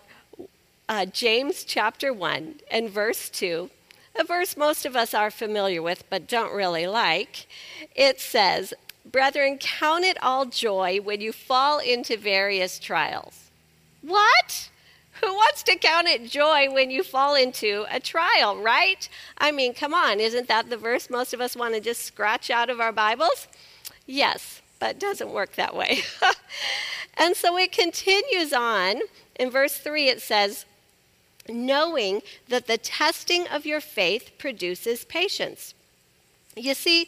uh, 0.90 1.06
James 1.06 1.64
chapter 1.64 2.12
1 2.14 2.56
and 2.70 2.90
verse 2.90 3.30
2, 3.30 3.70
a 4.16 4.24
verse 4.24 4.56
most 4.56 4.86
of 4.86 4.96
us 4.96 5.14
are 5.14 5.32
familiar 5.32 5.82
with 5.82 6.04
but 6.10 6.28
don't 6.28 6.54
really 6.54 6.88
like. 6.88 7.48
It 7.96 8.20
says, 8.20 8.74
Brethren, 9.06 9.58
count 9.60 10.06
it 10.06 10.22
all 10.24 10.46
joy 10.46 11.00
when 11.02 11.20
you 11.20 11.34
fall 11.34 11.80
into 11.80 12.16
various 12.18 12.80
trials. 12.80 13.52
What? 14.02 14.70
Who 15.22 15.34
wants 15.34 15.64
to 15.64 15.78
count 15.78 16.08
it 16.08 16.30
joy 16.30 16.72
when 16.72 16.90
you 16.90 17.04
fall 17.04 17.36
into 17.36 17.86
a 17.92 18.00
trial, 18.00 18.58
right? 18.58 19.08
I 19.38 19.52
mean, 19.52 19.74
come 19.74 19.94
on, 19.94 20.20
isn't 20.20 20.48
that 20.48 20.70
the 20.70 20.78
verse 20.78 21.10
most 21.10 21.34
of 21.34 21.42
us 21.42 21.56
want 21.56 21.76
to 21.76 21.82
just 21.82 22.04
scratch 22.04 22.50
out 22.50 22.70
of 22.70 22.80
our 22.80 22.92
Bibles? 22.92 23.48
Yes, 24.06 24.62
but 24.80 25.00
doesn't 25.00 25.32
work 25.32 25.56
that 25.56 25.76
way. 25.76 26.02
and 27.18 27.36
so 27.36 27.58
it 27.58 27.72
continues 27.72 28.54
on. 28.54 29.02
In 29.36 29.50
verse 29.50 29.78
3, 29.78 30.10
it 30.10 30.22
says, 30.22 30.66
knowing 31.50 32.22
that 32.48 32.68
the 32.68 32.78
testing 32.78 33.48
of 33.48 33.66
your 33.66 33.82
faith 33.82 34.32
produces 34.38 35.06
patience. 35.06 35.74
You 36.56 36.74
see, 36.74 37.08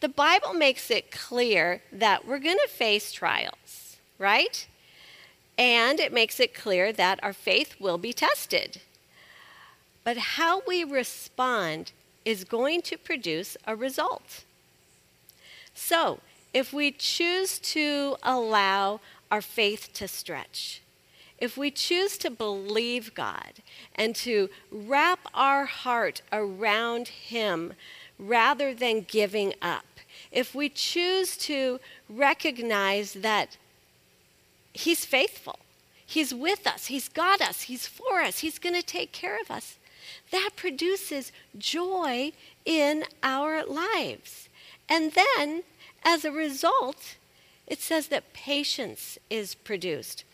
the 0.00 0.08
Bible 0.08 0.54
makes 0.54 0.90
it 0.90 1.10
clear 1.10 1.82
that 1.92 2.26
we're 2.26 2.38
going 2.38 2.58
to 2.64 2.72
face 2.72 3.12
trials, 3.12 3.96
right? 4.18 4.66
And 5.56 5.98
it 5.98 6.12
makes 6.12 6.38
it 6.38 6.54
clear 6.54 6.92
that 6.92 7.18
our 7.22 7.32
faith 7.32 7.74
will 7.80 7.98
be 7.98 8.12
tested. 8.12 8.80
But 10.04 10.16
how 10.16 10.62
we 10.66 10.84
respond 10.84 11.92
is 12.24 12.44
going 12.44 12.82
to 12.82 12.96
produce 12.96 13.56
a 13.66 13.74
result. 13.74 14.44
So, 15.74 16.20
if 16.54 16.72
we 16.72 16.90
choose 16.92 17.58
to 17.58 18.16
allow 18.22 19.00
our 19.30 19.42
faith 19.42 19.90
to 19.94 20.08
stretch, 20.08 20.80
if 21.38 21.56
we 21.56 21.70
choose 21.70 22.18
to 22.18 22.30
believe 22.30 23.14
God 23.14 23.54
and 23.94 24.14
to 24.16 24.50
wrap 24.70 25.20
our 25.32 25.66
heart 25.66 26.22
around 26.32 27.08
Him 27.08 27.74
rather 28.18 28.74
than 28.74 29.06
giving 29.08 29.54
up, 29.62 29.84
if 30.32 30.54
we 30.54 30.68
choose 30.68 31.36
to 31.38 31.80
recognize 32.08 33.14
that 33.14 33.56
He's 34.72 35.04
faithful, 35.04 35.58
He's 36.04 36.34
with 36.34 36.66
us, 36.66 36.86
He's 36.86 37.08
got 37.08 37.40
us, 37.40 37.62
He's 37.62 37.86
for 37.86 38.20
us, 38.20 38.40
He's 38.40 38.58
going 38.58 38.74
to 38.74 38.82
take 38.82 39.12
care 39.12 39.40
of 39.40 39.50
us, 39.50 39.76
that 40.32 40.50
produces 40.56 41.32
joy 41.56 42.32
in 42.64 43.04
our 43.22 43.64
lives. 43.64 44.48
And 44.88 45.12
then, 45.12 45.62
as 46.02 46.24
a 46.24 46.32
result, 46.32 47.16
it 47.66 47.80
says 47.80 48.08
that 48.08 48.32
patience 48.32 49.18
is 49.28 49.54
produced. 49.54 50.24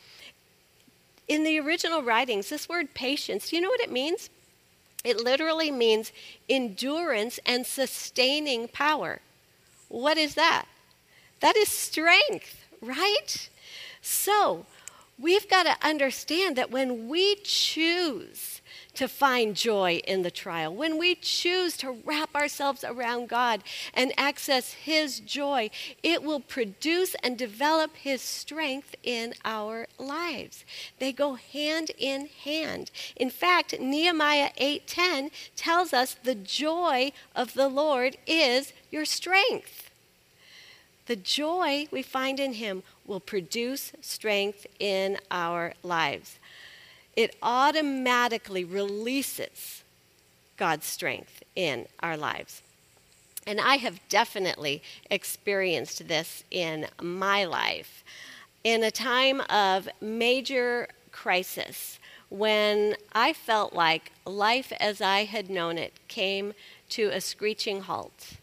In 1.26 1.44
the 1.44 1.58
original 1.58 2.02
writings, 2.02 2.48
this 2.48 2.68
word 2.68 2.94
patience, 2.94 3.50
do 3.50 3.56
you 3.56 3.62
know 3.62 3.70
what 3.70 3.80
it 3.80 3.90
means? 3.90 4.30
It 5.04 5.20
literally 5.20 5.70
means 5.70 6.12
endurance 6.48 7.38
and 7.44 7.66
sustaining 7.66 8.68
power. 8.68 9.20
What 9.88 10.16
is 10.16 10.34
that? 10.34 10.66
That 11.40 11.56
is 11.56 11.68
strength, 11.68 12.64
right? 12.80 13.48
So, 14.00 14.66
we've 15.18 15.48
got 15.48 15.64
to 15.64 15.86
understand 15.86 16.56
that 16.56 16.70
when 16.70 17.08
we 17.08 17.36
choose 17.36 18.60
to 18.94 19.08
find 19.08 19.56
joy 19.56 20.00
in 20.06 20.22
the 20.22 20.30
trial, 20.30 20.74
when 20.74 20.98
we 20.98 21.14
choose 21.14 21.76
to 21.78 21.90
wrap 22.04 22.34
ourselves 22.34 22.84
around 22.84 23.28
God 23.28 23.62
and 23.92 24.12
access 24.16 24.72
His 24.72 25.20
joy, 25.20 25.70
it 26.02 26.22
will 26.22 26.40
produce 26.40 27.14
and 27.22 27.36
develop 27.36 27.96
His 27.96 28.22
strength 28.22 28.94
in 29.02 29.34
our 29.44 29.86
lives. 29.98 30.64
They 30.98 31.12
go 31.12 31.34
hand 31.34 31.90
in 31.98 32.28
hand. 32.44 32.90
In 33.16 33.30
fact, 33.30 33.78
Nehemiah 33.78 34.50
8:10 34.58 35.30
tells 35.56 35.92
us 35.92 36.16
the 36.22 36.34
joy 36.34 37.12
of 37.34 37.54
the 37.54 37.68
Lord 37.68 38.16
is 38.26 38.72
your 38.90 39.04
strength. 39.04 39.90
The 41.06 41.16
joy 41.16 41.86
we 41.90 42.02
find 42.02 42.40
in 42.40 42.54
Him 42.54 42.82
will 43.04 43.20
produce 43.20 43.92
strength 44.00 44.66
in 44.78 45.18
our 45.30 45.74
lives 45.82 46.38
it 47.16 47.36
automatically 47.42 48.64
releases 48.64 49.82
God's 50.56 50.86
strength 50.86 51.42
in 51.54 51.86
our 52.00 52.16
lives. 52.16 52.62
And 53.46 53.60
I 53.60 53.76
have 53.76 54.00
definitely 54.08 54.82
experienced 55.10 56.08
this 56.08 56.44
in 56.50 56.86
my 57.00 57.44
life. 57.44 58.02
In 58.62 58.82
a 58.82 58.90
time 58.90 59.42
of 59.42 59.88
major 60.00 60.88
crisis, 61.12 61.98
when 62.30 62.96
I 63.12 63.32
felt 63.32 63.74
like 63.74 64.12
life 64.24 64.72
as 64.80 65.00
I 65.00 65.24
had 65.24 65.50
known 65.50 65.76
it 65.76 65.92
came 66.08 66.54
to 66.90 67.08
a 67.08 67.20
screeching 67.20 67.82
halt, 67.82 68.34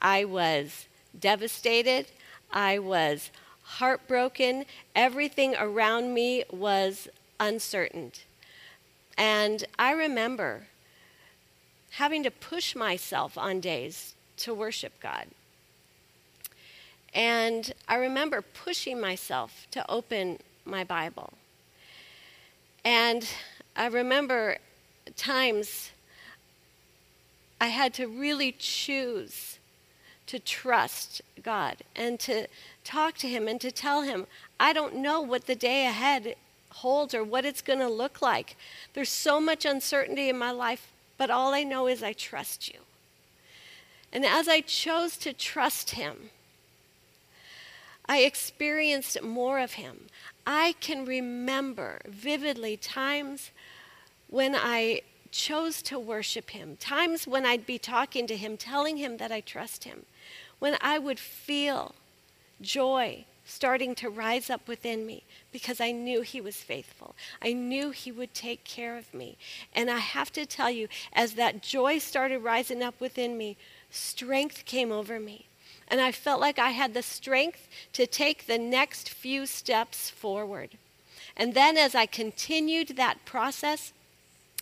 I 0.00 0.24
was 0.24 0.86
devastated. 1.18 2.06
I 2.52 2.78
was 2.78 3.30
heartbroken. 3.62 4.66
Everything 4.94 5.54
around 5.58 6.12
me 6.12 6.44
was 6.50 7.08
uncertain. 7.42 8.12
And 9.18 9.64
I 9.78 9.92
remember 9.92 10.68
having 11.90 12.22
to 12.22 12.30
push 12.30 12.74
myself 12.74 13.36
on 13.36 13.60
days 13.60 14.14
to 14.38 14.54
worship 14.54 14.92
God. 15.00 15.26
And 17.12 17.72
I 17.88 17.96
remember 17.96 18.40
pushing 18.40 18.98
myself 19.00 19.66
to 19.72 19.84
open 19.90 20.38
my 20.64 20.84
Bible. 20.84 21.34
And 22.84 23.28
I 23.76 23.86
remember 23.86 24.56
times 25.16 25.90
I 27.60 27.66
had 27.66 27.92
to 27.94 28.06
really 28.06 28.52
choose 28.58 29.58
to 30.26 30.38
trust 30.38 31.20
God 31.42 31.78
and 31.94 32.18
to 32.20 32.46
talk 32.84 33.18
to 33.18 33.28
Him 33.28 33.48
and 33.48 33.60
to 33.60 33.70
tell 33.70 34.02
Him, 34.02 34.26
I 34.58 34.72
don't 34.72 34.96
know 34.96 35.20
what 35.20 35.46
the 35.46 35.54
day 35.54 35.86
ahead 35.86 36.36
holds 36.72 37.14
or 37.14 37.24
what 37.24 37.44
it's 37.44 37.62
going 37.62 37.78
to 37.78 37.88
look 37.88 38.22
like. 38.22 38.56
There's 38.94 39.08
so 39.08 39.40
much 39.40 39.64
uncertainty 39.64 40.28
in 40.28 40.38
my 40.38 40.50
life, 40.50 40.92
but 41.18 41.30
all 41.30 41.52
I 41.52 41.62
know 41.62 41.86
is 41.86 42.02
I 42.02 42.12
trust 42.12 42.72
you. 42.72 42.80
And 44.12 44.24
as 44.26 44.48
I 44.48 44.60
chose 44.60 45.16
to 45.18 45.32
trust 45.32 45.90
Him, 45.90 46.30
I 48.06 48.18
experienced 48.20 49.22
more 49.22 49.58
of 49.58 49.74
Him. 49.74 50.06
I 50.46 50.74
can 50.80 51.06
remember 51.06 52.00
vividly 52.06 52.76
times 52.76 53.50
when 54.28 54.54
I 54.54 55.02
chose 55.30 55.80
to 55.82 55.98
worship 55.98 56.50
Him, 56.50 56.76
times 56.76 57.26
when 57.26 57.46
I'd 57.46 57.64
be 57.64 57.78
talking 57.78 58.26
to 58.26 58.36
Him, 58.36 58.56
telling 58.56 58.98
Him 58.98 59.16
that 59.16 59.32
I 59.32 59.40
trust 59.40 59.84
Him, 59.84 60.04
when 60.58 60.76
I 60.80 60.98
would 60.98 61.18
feel 61.18 61.94
joy 62.60 63.24
starting 63.44 63.94
to 63.96 64.08
rise 64.08 64.50
up 64.50 64.68
within 64.68 65.04
me 65.06 65.24
because 65.50 65.80
I 65.80 65.90
knew 65.92 66.22
He 66.22 66.40
was 66.40 66.56
faithful. 66.56 67.14
I 67.40 67.52
knew 67.52 67.90
He 67.90 68.12
would 68.12 68.34
take 68.34 68.64
care 68.64 68.96
of 68.96 69.12
me. 69.12 69.36
And 69.74 69.90
I 69.90 69.98
have 69.98 70.32
to 70.32 70.46
tell 70.46 70.70
you, 70.70 70.88
as 71.12 71.34
that 71.34 71.62
joy 71.62 71.98
started 71.98 72.40
rising 72.40 72.82
up 72.82 73.00
within 73.00 73.36
me, 73.36 73.56
strength 73.90 74.64
came 74.64 74.92
over 74.92 75.18
me. 75.18 75.46
And 75.88 76.00
I 76.00 76.12
felt 76.12 76.40
like 76.40 76.58
I 76.58 76.70
had 76.70 76.94
the 76.94 77.02
strength 77.02 77.68
to 77.92 78.06
take 78.06 78.46
the 78.46 78.58
next 78.58 79.10
few 79.10 79.46
steps 79.46 80.08
forward. 80.08 80.70
And 81.36 81.54
then 81.54 81.76
as 81.76 81.94
I 81.94 82.06
continued 82.06 82.96
that 82.96 83.24
process, 83.24 83.92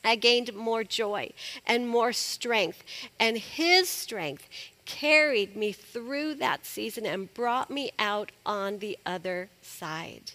I 0.03 0.17
gained 0.17 0.55
more 0.55 0.83
joy 0.83 1.31
and 1.67 1.89
more 1.89 2.13
strength. 2.13 2.83
And 3.19 3.37
His 3.37 3.89
strength 3.89 4.49
carried 4.91 5.55
me 5.55 5.71
through 5.71 6.35
that 6.35 6.67
season 6.67 7.07
and 7.07 7.33
brought 7.33 7.71
me 7.71 7.93
out 7.97 8.33
on 8.45 8.79
the 8.79 8.99
other 9.07 9.49
side. 9.63 10.33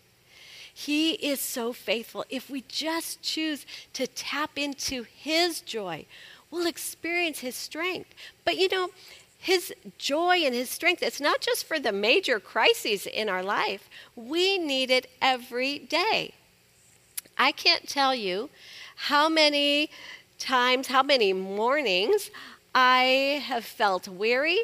He 0.74 1.12
is 1.13 1.41
so 1.41 1.74
faithful. 1.74 2.24
If 2.30 2.50
we 2.50 2.63
just 2.68 3.22
choose 3.22 3.65
to 3.94 4.08
tap 4.08 4.52
into 4.56 5.04
His 5.04 5.60
joy, 5.60 6.06
we'll 6.50 6.68
experience 6.68 7.39
His 7.39 7.56
strength. 7.56 8.13
But 8.46 8.58
you 8.58 8.70
know, 8.70 8.89
His 9.38 9.74
joy 9.98 10.38
and 10.38 10.56
His 10.56 10.70
strength, 10.70 11.04
it's 11.04 11.20
not 11.20 11.41
just 11.41 11.65
for 11.65 11.78
the 11.78 11.91
major 11.91 12.39
crises 12.39 13.06
in 13.06 13.28
our 13.28 13.44
life, 13.44 13.89
we 14.15 14.58
need 14.58 14.89
it 14.89 15.10
every 15.22 15.80
day. 15.80 16.34
I 17.38 17.52
can't 17.52 17.89
tell 17.89 18.15
you 18.15 18.50
how 18.96 19.28
many 19.28 19.89
times, 20.39 20.88
how 20.88 21.04
many 21.04 21.34
mornings 21.34 22.32
I 22.76 23.42
have 23.46 23.64
felt 23.64 24.10
weary, 24.10 24.60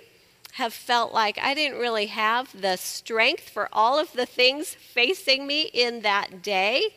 have 0.53 0.73
felt 0.73 1.13
like 1.13 1.39
I 1.41 1.53
didn't 1.53 1.79
really 1.79 2.07
have 2.07 2.61
the 2.61 2.75
strength 2.75 3.49
for 3.49 3.69
all 3.71 3.97
of 3.97 4.11
the 4.11 4.25
things 4.25 4.73
facing 4.75 5.47
me 5.47 5.61
in 5.73 6.01
that 6.01 6.41
day. 6.43 6.95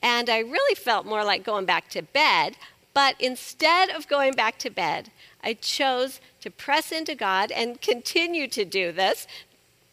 And 0.00 0.30
I 0.30 0.38
really 0.38 0.76
felt 0.76 1.04
more 1.04 1.24
like 1.24 1.44
going 1.44 1.64
back 1.64 1.90
to 1.90 2.02
bed. 2.02 2.56
But 2.94 3.16
instead 3.18 3.90
of 3.90 4.06
going 4.06 4.34
back 4.34 4.56
to 4.60 4.70
bed, 4.70 5.10
I 5.42 5.54
chose 5.54 6.20
to 6.40 6.50
press 6.50 6.92
into 6.92 7.16
God 7.16 7.50
and 7.50 7.80
continue 7.80 8.46
to 8.48 8.64
do 8.64 8.92
this 8.92 9.26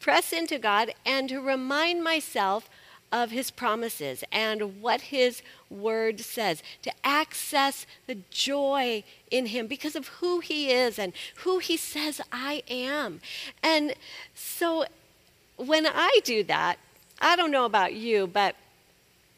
press 0.02 0.34
into 0.34 0.58
God 0.58 0.94
and 1.06 1.30
to 1.30 1.40
remind 1.40 2.04
myself 2.04 2.68
of 3.12 3.32
his 3.32 3.52
promises 3.52 4.24
and 4.32 4.82
what 4.82 5.02
his 5.02 5.42
word 5.72 6.20
says, 6.20 6.62
to 6.84 6.92
access 7.04 7.86
the 8.06 8.18
joy 8.30 9.04
in 9.32 9.48
him 9.48 9.68
because 9.68 9.96
of 9.96 10.08
who 10.08 10.40
he 10.40 10.70
is 10.70 11.00
and 11.00 11.14
who 11.38 11.60
he 11.60 11.78
says 11.78 12.22
I 12.32 12.64
am. 12.70 13.22
And 13.64 13.96
so 14.36 14.86
when 15.56 15.88
I 15.88 16.20
do 16.24 16.44
that, 16.44 16.78
I 17.20 17.36
don't 17.36 17.52
know 17.52 17.66
about 17.66 17.94
you, 17.94 18.28
but 18.28 18.56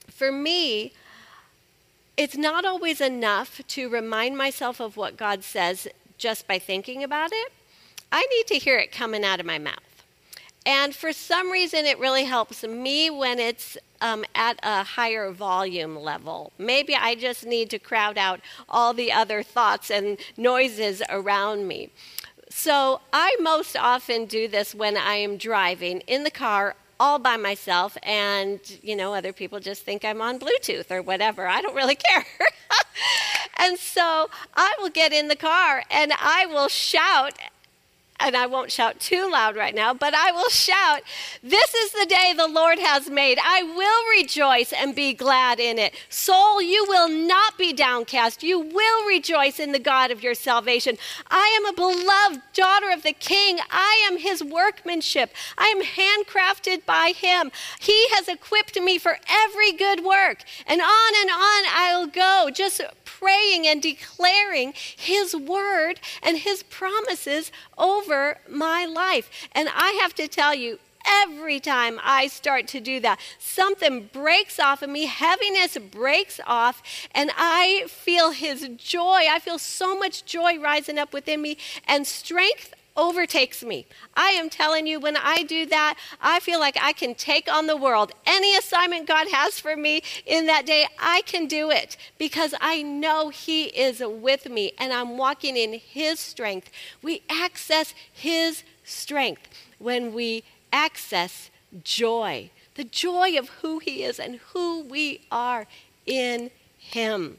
for 0.10 0.32
me, 0.32 0.93
it's 2.15 2.38
not 2.38 2.65
always 2.65 3.02
enough 3.02 3.62
to 3.67 3.89
remind 3.89 4.38
myself 4.38 4.80
of 4.80 4.98
what 4.98 5.17
God 5.17 5.43
says 5.43 5.88
just 6.17 6.48
by 6.48 6.60
thinking 6.60 7.04
about 7.04 7.32
it. 7.32 7.52
I 8.12 8.26
need 8.28 8.48
to 8.48 8.63
hear 8.63 8.78
it 8.78 8.91
coming 8.91 9.24
out 9.24 9.39
of 9.39 9.46
my 9.46 9.58
mouth. 9.58 9.80
And 10.65 10.96
for 10.96 11.12
some 11.12 11.52
reason, 11.52 11.86
it 11.86 12.00
really 12.00 12.24
helps 12.24 12.63
me 12.63 13.10
when 13.10 13.39
it's 13.39 13.78
um, 14.04 14.26
at 14.36 14.60
a 14.62 14.84
higher 14.84 15.32
volume 15.32 15.96
level. 15.96 16.52
Maybe 16.60 16.94
I 16.94 17.16
just 17.16 17.46
need 17.46 17.70
to 17.72 17.80
crowd 17.80 18.18
out 18.18 18.42
all 18.70 18.94
the 18.94 19.12
other 19.12 19.42
thoughts 19.42 19.89
and 19.89 20.20
noises 20.38 21.02
around 21.10 21.68
me. 21.68 21.89
So 22.50 23.02
I 23.12 23.36
most 23.39 23.76
often 23.76 24.26
do 24.26 24.48
this 24.48 24.76
when 24.76 24.98
I 24.98 25.16
am 25.16 25.38
driving 25.38 26.02
in 26.02 26.24
the 26.24 26.30
car 26.30 26.76
all 27.00 27.18
by 27.18 27.36
myself 27.38 27.98
and 28.04 28.60
you 28.84 28.96
know 28.96 29.13
other 29.13 29.34
people 29.34 29.60
just 29.60 29.84
think 29.84 30.06
I'm 30.06 30.22
on 30.22 30.38
Bluetooth 30.38 30.92
or 30.92 31.02
whatever. 31.02 31.48
I 31.48 31.62
don't 31.62 31.76
really 31.76 31.96
care. 32.10 32.26
and 33.58 33.80
so 33.80 34.30
I 34.54 34.76
will 34.80 34.89
get 34.89 35.13
in 35.13 35.30
the 35.30 35.36
car 35.36 35.84
and 35.89 36.13
I 36.20 36.46
will 36.46 36.68
shout 36.68 37.39
and 38.24 38.38
I 38.38 38.46
won't 38.46 38.72
shout 38.72 39.00
too 39.00 39.30
loud 39.30 39.56
right 39.56 39.76
now, 39.76 39.94
but 39.94 40.14
I 40.14 40.32
will 40.32 40.50
shout, 40.50 41.02
This 41.44 41.74
is 41.74 41.92
the 41.92 42.06
day 42.06 42.34
the 42.36 42.48
Lord 42.48 42.80
has 42.80 43.10
made. 43.10 43.38
I 43.44 43.64
will 43.64 44.22
rejoice 44.22 44.72
and 44.72 44.96
be 44.96 45.14
glad 45.14 45.60
in 45.60 45.78
it. 45.78 45.94
Soul, 46.10 46.62
you 46.62 46.86
will 46.88 47.10
not 47.10 47.58
be 47.58 47.74
downcast. 47.74 48.42
You 48.42 48.60
will 48.60 49.08
rejoice 49.08 49.60
in 49.60 49.74
the 49.74 49.80
God 49.80 50.10
of 50.10 50.24
your 50.24 50.36
salvation. 50.36 50.98
I 51.30 51.58
am 51.60 51.66
a 51.66 51.74
beloved 51.74 52.42
daughter 52.54 52.90
of 52.92 53.04
the 53.04 53.14
King. 53.14 53.60
I 53.70 54.08
am 54.10 54.18
his 54.18 54.44
workmanship. 54.44 55.34
I 55.58 55.68
am 55.68 55.84
handcrafted 55.84 56.86
by 56.86 57.14
him. 57.16 57.52
He 57.80 58.08
has 58.12 58.30
equipped 58.30 58.80
me 58.80 58.98
for 58.98 59.18
every 59.30 59.74
good 59.74 60.04
work. 60.04 60.44
And 60.66 60.80
on 60.80 61.14
and 61.20 61.30
on 61.30 61.64
I'll 61.76 62.08
go, 62.08 62.50
just 62.54 62.82
praying 63.24 63.66
and 63.66 63.82
declaring 63.82 64.74
his 64.76 65.34
word 65.34 66.00
and 66.22 66.40
his 66.40 66.62
promises 66.64 67.52
over 67.78 68.38
my 68.50 68.86
life. 68.86 69.48
And 69.54 69.70
I 69.74 69.98
have 70.02 70.14
to 70.16 70.28
tell 70.28 70.54
you, 70.54 70.80
every 71.06 71.60
time 71.60 72.00
I 72.04 72.28
start 72.28 72.68
to 72.70 72.82
do 72.82 73.00
that, 73.00 73.20
something 73.40 74.10
breaks 74.12 74.60
off 74.60 74.82
of 74.82 74.90
me, 74.90 75.06
heaviness 75.06 75.78
breaks 75.78 76.42
off, 76.46 76.82
and 77.12 77.32
I 77.38 77.86
feel 77.88 78.32
His 78.32 78.70
joy. 78.78 79.26
I 79.30 79.40
feel 79.40 79.60
so 79.60 79.98
much 79.98 80.26
joy 80.26 80.60
rising 80.60 80.98
up 80.98 81.14
within 81.14 81.42
me, 81.42 81.58
and 81.88 82.08
strength 82.08 82.74
overtakes 82.96 83.64
me. 83.64 83.86
I 84.16 84.30
am 84.30 84.50
telling 84.50 84.88
you, 84.88 85.00
when 85.00 85.18
I 85.18 85.44
do 85.44 85.66
that, 85.68 85.98
I 86.22 86.40
feel 86.40 86.60
like 86.60 86.78
I 86.82 86.94
can 86.94 87.16
take 87.16 87.52
on 87.52 87.68
the 87.68 87.78
world. 87.78 88.12
Any 88.26 88.56
assignment 88.56 89.08
God 89.08 89.28
has 89.30 89.60
for 89.60 89.76
me 89.76 90.04
in 90.26 90.46
that 90.46 90.66
day, 90.66 90.88
I 91.00 91.22
can 91.22 91.48
do 91.48 91.72
it 91.72 91.98
because 92.18 92.54
I 92.62 92.82
know 92.82 93.30
He 93.30 93.66
is 93.66 94.02
with 94.06 94.50
me 94.50 94.74
and 94.78 94.94
I'm 94.94 95.18
walking 95.18 95.58
in 95.58 95.74
His 95.74 96.20
strength. 96.20 96.70
We 97.02 97.24
access 97.30 97.94
His 98.12 98.64
strength 98.84 99.50
when 99.80 100.14
we 100.14 100.44
access 100.72 101.50
joy 101.84 102.50
the 102.76 102.84
joy 102.84 103.38
of 103.38 103.50
who 103.62 103.80
He 103.80 104.04
is 104.04 104.20
and 104.20 104.40
who 104.54 104.84
we 104.84 105.22
are 105.32 105.68
in 106.06 106.52
Him. 106.78 107.38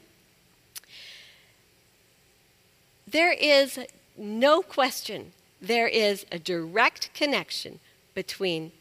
There 3.07 3.33
is 3.33 3.79
no 4.17 4.61
question 4.61 5.33
there 5.67 5.87
is 5.87 6.25
a 6.31 6.37
direct 6.37 7.13
connection 7.13 7.79
between 8.13 8.71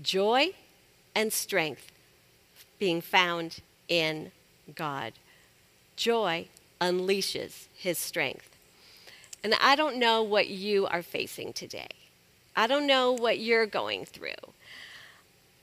joy 0.00 0.50
and 1.14 1.32
strength 1.32 1.92
being 2.78 3.00
found 3.00 3.60
in 3.88 4.32
God. 4.74 5.12
Joy 5.96 6.48
unleashes 6.80 7.66
his 7.74 7.98
strength. 7.98 8.48
And 9.44 9.54
I 9.60 9.76
don't 9.76 9.98
know 9.98 10.22
what 10.22 10.48
you 10.48 10.86
are 10.86 11.02
facing 11.02 11.52
today. 11.52 11.88
I 12.56 12.66
don't 12.66 12.86
know 12.86 13.12
what 13.12 13.38
you're 13.38 13.66
going 13.66 14.04
through. 14.04 14.30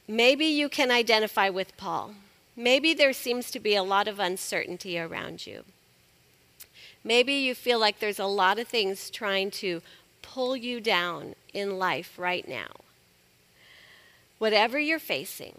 Maybe 0.08 0.46
you 0.46 0.70
can 0.70 0.92
identify 0.92 1.50
with 1.50 1.78
Paul. 1.78 2.14
Maybe 2.56 2.94
there 2.94 3.14
seems 3.14 3.52
to 3.52 3.60
be 3.60 3.76
a 3.76 3.84
lot 3.84 4.08
of 4.08 4.20
uncertainty 4.20 5.00
around 5.00 5.48
you. 5.48 5.64
Maybe 7.04 7.34
you 7.34 7.56
feel 7.56 7.80
like 7.80 8.00
there's 8.00 8.20
a 8.20 8.26
lot 8.26 8.60
of 8.60 8.68
things 8.68 9.10
trying 9.10 9.52
to 9.52 9.82
pull 10.22 10.56
you 10.56 10.80
down 10.80 11.36
in 11.54 11.80
life 11.80 12.18
right 12.18 12.48
now. 12.48 12.72
Whatever 14.38 14.80
you're 14.80 15.00
facing, 15.00 15.56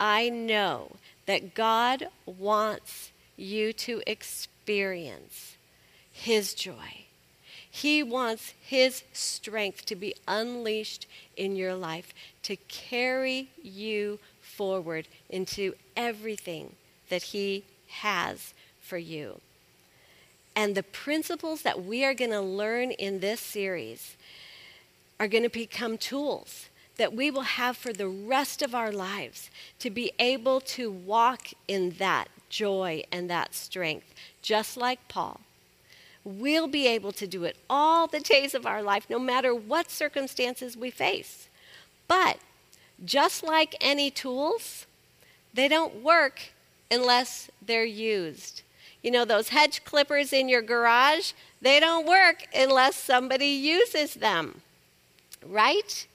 I 0.00 0.28
know 0.28 0.92
that 1.26 1.54
God 1.54 2.08
wants 2.26 3.10
you 3.36 3.72
to 3.72 4.02
experience 4.06 5.56
His 6.10 6.54
joy. 6.54 7.04
He 7.70 8.02
wants 8.02 8.54
His 8.60 9.02
strength 9.12 9.84
to 9.86 9.96
be 9.96 10.14
unleashed 10.28 11.06
in 11.36 11.56
your 11.56 11.74
life 11.74 12.14
to 12.44 12.56
carry 12.68 13.48
you 13.62 14.20
forward 14.40 15.08
into 15.28 15.74
everything 15.96 16.76
that 17.08 17.24
He 17.24 17.64
has 17.88 18.54
for 18.80 18.98
you. 18.98 19.40
And 20.56 20.74
the 20.74 20.82
principles 20.82 21.62
that 21.62 21.84
we 21.84 22.04
are 22.04 22.14
going 22.14 22.30
to 22.30 22.40
learn 22.40 22.92
in 22.92 23.20
this 23.20 23.40
series 23.40 24.16
are 25.18 25.28
going 25.28 25.42
to 25.42 25.50
become 25.50 25.98
tools 25.98 26.68
that 26.96 27.12
we 27.12 27.30
will 27.30 27.42
have 27.42 27.76
for 27.76 27.92
the 27.92 28.08
rest 28.08 28.62
of 28.62 28.74
our 28.74 28.92
lives 28.92 29.50
to 29.80 29.90
be 29.90 30.12
able 30.18 30.60
to 30.60 30.90
walk 30.90 31.48
in 31.66 31.90
that 31.98 32.28
joy 32.48 33.02
and 33.10 33.28
that 33.28 33.54
strength, 33.54 34.14
just 34.42 34.76
like 34.76 35.08
Paul. 35.08 35.40
We'll 36.22 36.68
be 36.68 36.86
able 36.86 37.12
to 37.12 37.26
do 37.26 37.44
it 37.44 37.56
all 37.68 38.06
the 38.06 38.20
days 38.20 38.54
of 38.54 38.64
our 38.64 38.82
life, 38.82 39.06
no 39.10 39.18
matter 39.18 39.54
what 39.54 39.90
circumstances 39.90 40.76
we 40.76 40.90
face. 40.90 41.48
But 42.06 42.38
just 43.04 43.42
like 43.42 43.74
any 43.80 44.10
tools, 44.10 44.86
they 45.52 45.68
don't 45.68 46.02
work 46.02 46.52
unless 46.90 47.50
they're 47.60 47.84
used. 47.84 48.62
You 49.04 49.10
know, 49.10 49.26
those 49.26 49.50
hedge 49.50 49.84
clippers 49.84 50.32
in 50.32 50.48
your 50.48 50.62
garage, 50.62 51.32
they 51.60 51.78
don't 51.78 52.08
work 52.08 52.46
unless 52.54 52.96
somebody 52.96 53.48
uses 53.48 54.14
them, 54.14 54.62
right? 55.46 56.06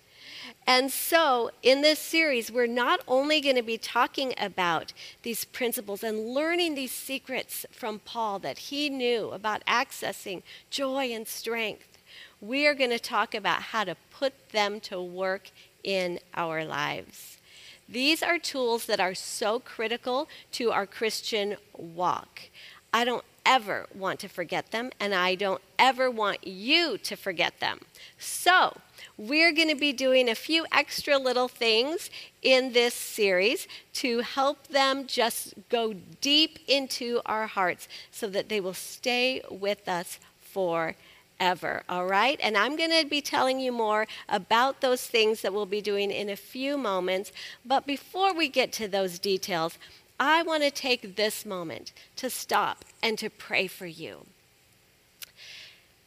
And 0.65 0.91
so, 0.91 1.51
in 1.61 1.83
this 1.83 1.99
series, 1.99 2.51
we're 2.51 2.65
not 2.65 3.01
only 3.07 3.41
going 3.41 3.57
to 3.57 3.61
be 3.61 3.77
talking 3.77 4.33
about 4.39 4.91
these 5.21 5.45
principles 5.45 6.03
and 6.03 6.33
learning 6.33 6.73
these 6.73 6.91
secrets 6.91 7.63
from 7.71 7.99
Paul 7.99 8.39
that 8.39 8.57
he 8.57 8.89
knew 8.89 9.29
about 9.29 9.63
accessing 9.65 10.41
joy 10.71 11.11
and 11.11 11.27
strength, 11.27 11.99
we 12.41 12.65
are 12.65 12.73
going 12.73 12.89
to 12.89 12.97
talk 12.97 13.35
about 13.35 13.61
how 13.61 13.83
to 13.83 13.97
put 14.11 14.33
them 14.49 14.79
to 14.79 14.99
work 14.99 15.51
in 15.83 16.19
our 16.33 16.65
lives. 16.65 17.37
These 17.87 18.21
are 18.21 18.37
tools 18.37 18.85
that 18.85 18.99
are 18.99 19.15
so 19.15 19.59
critical 19.59 20.27
to 20.53 20.71
our 20.71 20.85
Christian 20.85 21.57
walk. 21.75 22.41
I 22.93 23.05
don't 23.05 23.23
ever 23.45 23.87
want 23.95 24.19
to 24.19 24.27
forget 24.27 24.71
them, 24.71 24.91
and 24.99 25.13
I 25.13 25.35
don't 25.35 25.61
ever 25.79 26.09
want 26.11 26.45
you 26.45 26.97
to 26.99 27.15
forget 27.15 27.59
them. 27.59 27.79
So, 28.19 28.77
we're 29.17 29.51
going 29.51 29.69
to 29.69 29.75
be 29.75 29.91
doing 29.91 30.29
a 30.29 30.35
few 30.35 30.65
extra 30.71 31.17
little 31.17 31.47
things 31.47 32.09
in 32.41 32.73
this 32.73 32.93
series 32.93 33.67
to 33.93 34.19
help 34.19 34.67
them 34.67 35.07
just 35.07 35.53
go 35.69 35.93
deep 36.21 36.59
into 36.67 37.21
our 37.25 37.47
hearts 37.47 37.87
so 38.11 38.27
that 38.27 38.49
they 38.49 38.59
will 38.59 38.73
stay 38.73 39.41
with 39.49 39.87
us 39.87 40.19
forever. 40.39 41.83
All 41.89 42.05
right? 42.05 42.39
And 42.41 42.55
I'm 42.55 42.75
going 42.75 43.01
to 43.01 43.05
be 43.07 43.21
telling 43.21 43.59
you 43.59 43.71
more 43.71 44.05
about 44.27 44.81
those 44.81 45.05
things 45.05 45.41
that 45.41 45.53
we'll 45.53 45.65
be 45.65 45.81
doing 45.81 46.11
in 46.11 46.29
a 46.29 46.35
few 46.35 46.77
moments. 46.77 47.31
But 47.65 47.85
before 47.85 48.33
we 48.33 48.47
get 48.47 48.71
to 48.73 48.87
those 48.87 49.19
details, 49.19 49.77
I 50.19 50.43
want 50.43 50.63
to 50.63 50.71
take 50.71 51.15
this 51.15 51.45
moment 51.45 51.93
to 52.17 52.29
stop 52.29 52.83
and 53.01 53.17
to 53.19 53.29
pray 53.29 53.67
for 53.67 53.85
you. 53.85 54.25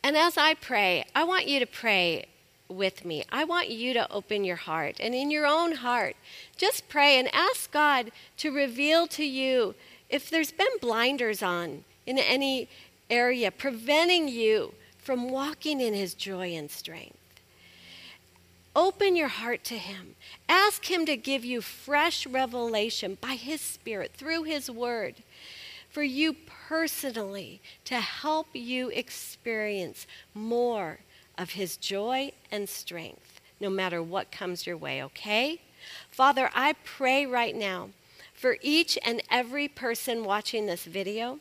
And 0.04 0.16
as 0.16 0.36
I 0.36 0.54
pray, 0.54 1.04
I 1.14 1.24
want 1.24 1.46
you 1.46 1.60
to 1.60 1.66
pray 1.66 2.26
with 2.68 3.04
me. 3.04 3.24
I 3.30 3.44
want 3.44 3.70
you 3.70 3.94
to 3.94 4.10
open 4.10 4.44
your 4.44 4.56
heart 4.56 4.96
and 5.00 5.14
in 5.14 5.30
your 5.30 5.46
own 5.46 5.72
heart, 5.72 6.16
just 6.56 6.88
pray 6.88 7.18
and 7.18 7.32
ask 7.34 7.70
God 7.70 8.10
to 8.38 8.50
reveal 8.50 9.06
to 9.08 9.24
you 9.24 9.74
if 10.10 10.28
there's 10.28 10.52
been 10.52 10.78
blinders 10.80 11.42
on 11.42 11.84
in 12.06 12.18
any 12.18 12.68
area 13.08 13.50
preventing 13.50 14.28
you 14.28 14.74
from 14.98 15.30
walking 15.30 15.80
in 15.80 15.94
His 15.94 16.14
joy 16.14 16.54
and 16.54 16.70
strength. 16.70 17.16
Open 18.74 19.16
your 19.16 19.28
heart 19.28 19.64
to 19.64 19.76
Him. 19.76 20.16
Ask 20.48 20.90
Him 20.90 21.04
to 21.06 21.16
give 21.16 21.44
you 21.44 21.60
fresh 21.60 22.26
revelation 22.26 23.18
by 23.20 23.34
His 23.34 23.60
Spirit 23.60 24.12
through 24.14 24.44
His 24.44 24.70
Word 24.70 25.16
for 25.92 26.02
you 26.02 26.34
personally 26.68 27.60
to 27.84 28.00
help 28.00 28.46
you 28.54 28.88
experience 28.88 30.06
more 30.32 31.00
of 31.36 31.50
His 31.50 31.76
joy 31.76 32.32
and 32.50 32.66
strength, 32.68 33.40
no 33.60 33.68
matter 33.68 34.02
what 34.02 34.32
comes 34.32 34.66
your 34.66 34.76
way, 34.76 35.02
okay? 35.04 35.60
Father, 36.10 36.50
I 36.54 36.74
pray 36.84 37.26
right 37.26 37.54
now 37.54 37.90
for 38.32 38.56
each 38.62 38.98
and 39.04 39.22
every 39.30 39.68
person 39.68 40.24
watching 40.24 40.64
this 40.64 40.84
video. 40.84 41.40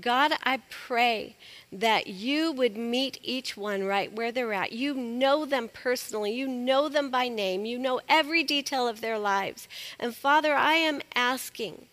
God, 0.00 0.32
I 0.42 0.60
pray 0.70 1.36
that 1.72 2.06
you 2.06 2.52
would 2.52 2.76
meet 2.76 3.18
each 3.22 3.56
one 3.56 3.84
right 3.84 4.12
where 4.12 4.30
they're 4.30 4.52
at. 4.52 4.72
You 4.72 4.94
know 4.94 5.44
them 5.44 5.70
personally, 5.72 6.32
you 6.32 6.46
know 6.46 6.88
them 6.88 7.10
by 7.10 7.28
name, 7.28 7.64
you 7.64 7.78
know 7.78 8.00
every 8.08 8.44
detail 8.44 8.86
of 8.86 9.00
their 9.00 9.18
lives. 9.18 9.66
And 9.98 10.14
Father, 10.14 10.54
I 10.54 10.74
am 10.74 11.00
asking 11.14 11.86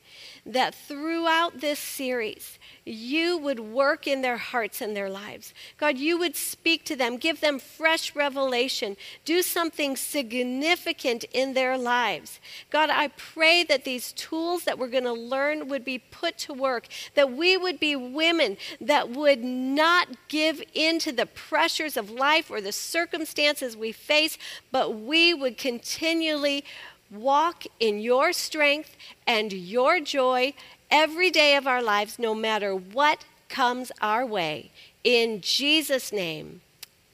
that 0.46 0.76
throughout 0.76 1.60
this 1.60 1.80
series, 1.80 2.60
you 2.86 3.36
would 3.38 3.60
work 3.60 4.06
in 4.06 4.22
their 4.22 4.38
hearts 4.38 4.80
and 4.80 4.96
their 4.96 5.10
lives. 5.10 5.54
God, 5.78 5.98
you 5.98 6.20
would 6.20 6.36
speak 6.36 6.86
to 6.86 6.96
them, 6.96 7.18
give 7.18 7.42
them 7.42 7.58
fresh 7.58 8.16
revelation, 8.16 8.96
do 9.26 9.42
something 9.42 9.96
significant 9.96 11.24
in 11.34 11.56
their 11.56 11.78
lives. 11.78 12.40
God, 12.70 12.92
I 12.92 13.08
pray 13.08 13.64
that 13.64 13.86
these 13.86 14.12
tools 14.12 14.66
that 14.66 14.78
we're 14.78 14.88
going 14.88 15.04
to 15.06 15.14
learn 15.14 15.68
would 15.68 15.84
be 15.84 15.98
put 15.98 16.38
to 16.40 16.54
work, 16.54 16.88
that 17.16 17.32
we 17.32 17.58
would 17.58 17.80
be 17.80 17.96
women 17.96 18.58
that 18.80 19.10
would 19.10 19.44
not 19.44 20.10
give 20.28 20.62
in 20.76 21.00
to 21.00 21.12
the 21.12 21.26
pressures 21.26 21.98
of 21.98 22.12
life 22.12 22.52
or 22.52 22.62
the 22.62 22.72
circumstances 22.72 23.76
we 23.76 23.92
face, 23.92 24.38
but 24.72 24.96
we 24.96 25.34
would 25.34 25.58
continually 25.58 26.64
walk 27.12 27.64
in 27.80 28.00
your 28.00 28.34
strength 28.34 28.96
and 29.28 29.54
your 29.54 30.00
joy 30.00 30.54
every 30.92 31.30
day 31.30 31.56
of 31.56 31.68
our 31.68 31.82
lives, 31.82 32.20
no 32.20 32.36
matter 32.36 32.76
what 32.76 33.26
comes 33.50 33.92
our 34.02 34.26
way. 34.26 34.72
In 35.04 35.42
Jesus' 35.42 36.12
name, 36.12 36.62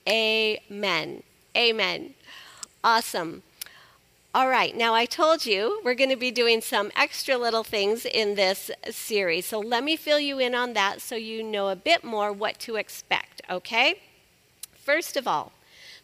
amen. 0.07 1.23
Amen. 1.55 2.13
Awesome. 2.83 3.43
All 4.33 4.47
right, 4.47 4.75
now 4.77 4.93
I 4.93 5.05
told 5.05 5.45
you 5.45 5.81
we're 5.83 5.93
going 5.93 6.09
to 6.09 6.15
be 6.15 6.31
doing 6.31 6.61
some 6.61 6.89
extra 6.95 7.37
little 7.37 7.65
things 7.65 8.05
in 8.05 8.35
this 8.35 8.71
series. 8.89 9.45
So 9.45 9.59
let 9.59 9.83
me 9.83 9.97
fill 9.97 10.21
you 10.21 10.39
in 10.39 10.55
on 10.55 10.71
that 10.71 11.01
so 11.01 11.15
you 11.15 11.43
know 11.43 11.67
a 11.67 11.75
bit 11.75 12.05
more 12.05 12.31
what 12.31 12.57
to 12.59 12.77
expect, 12.77 13.41
okay? 13.49 13.95
First 14.73 15.17
of 15.17 15.27
all, 15.27 15.51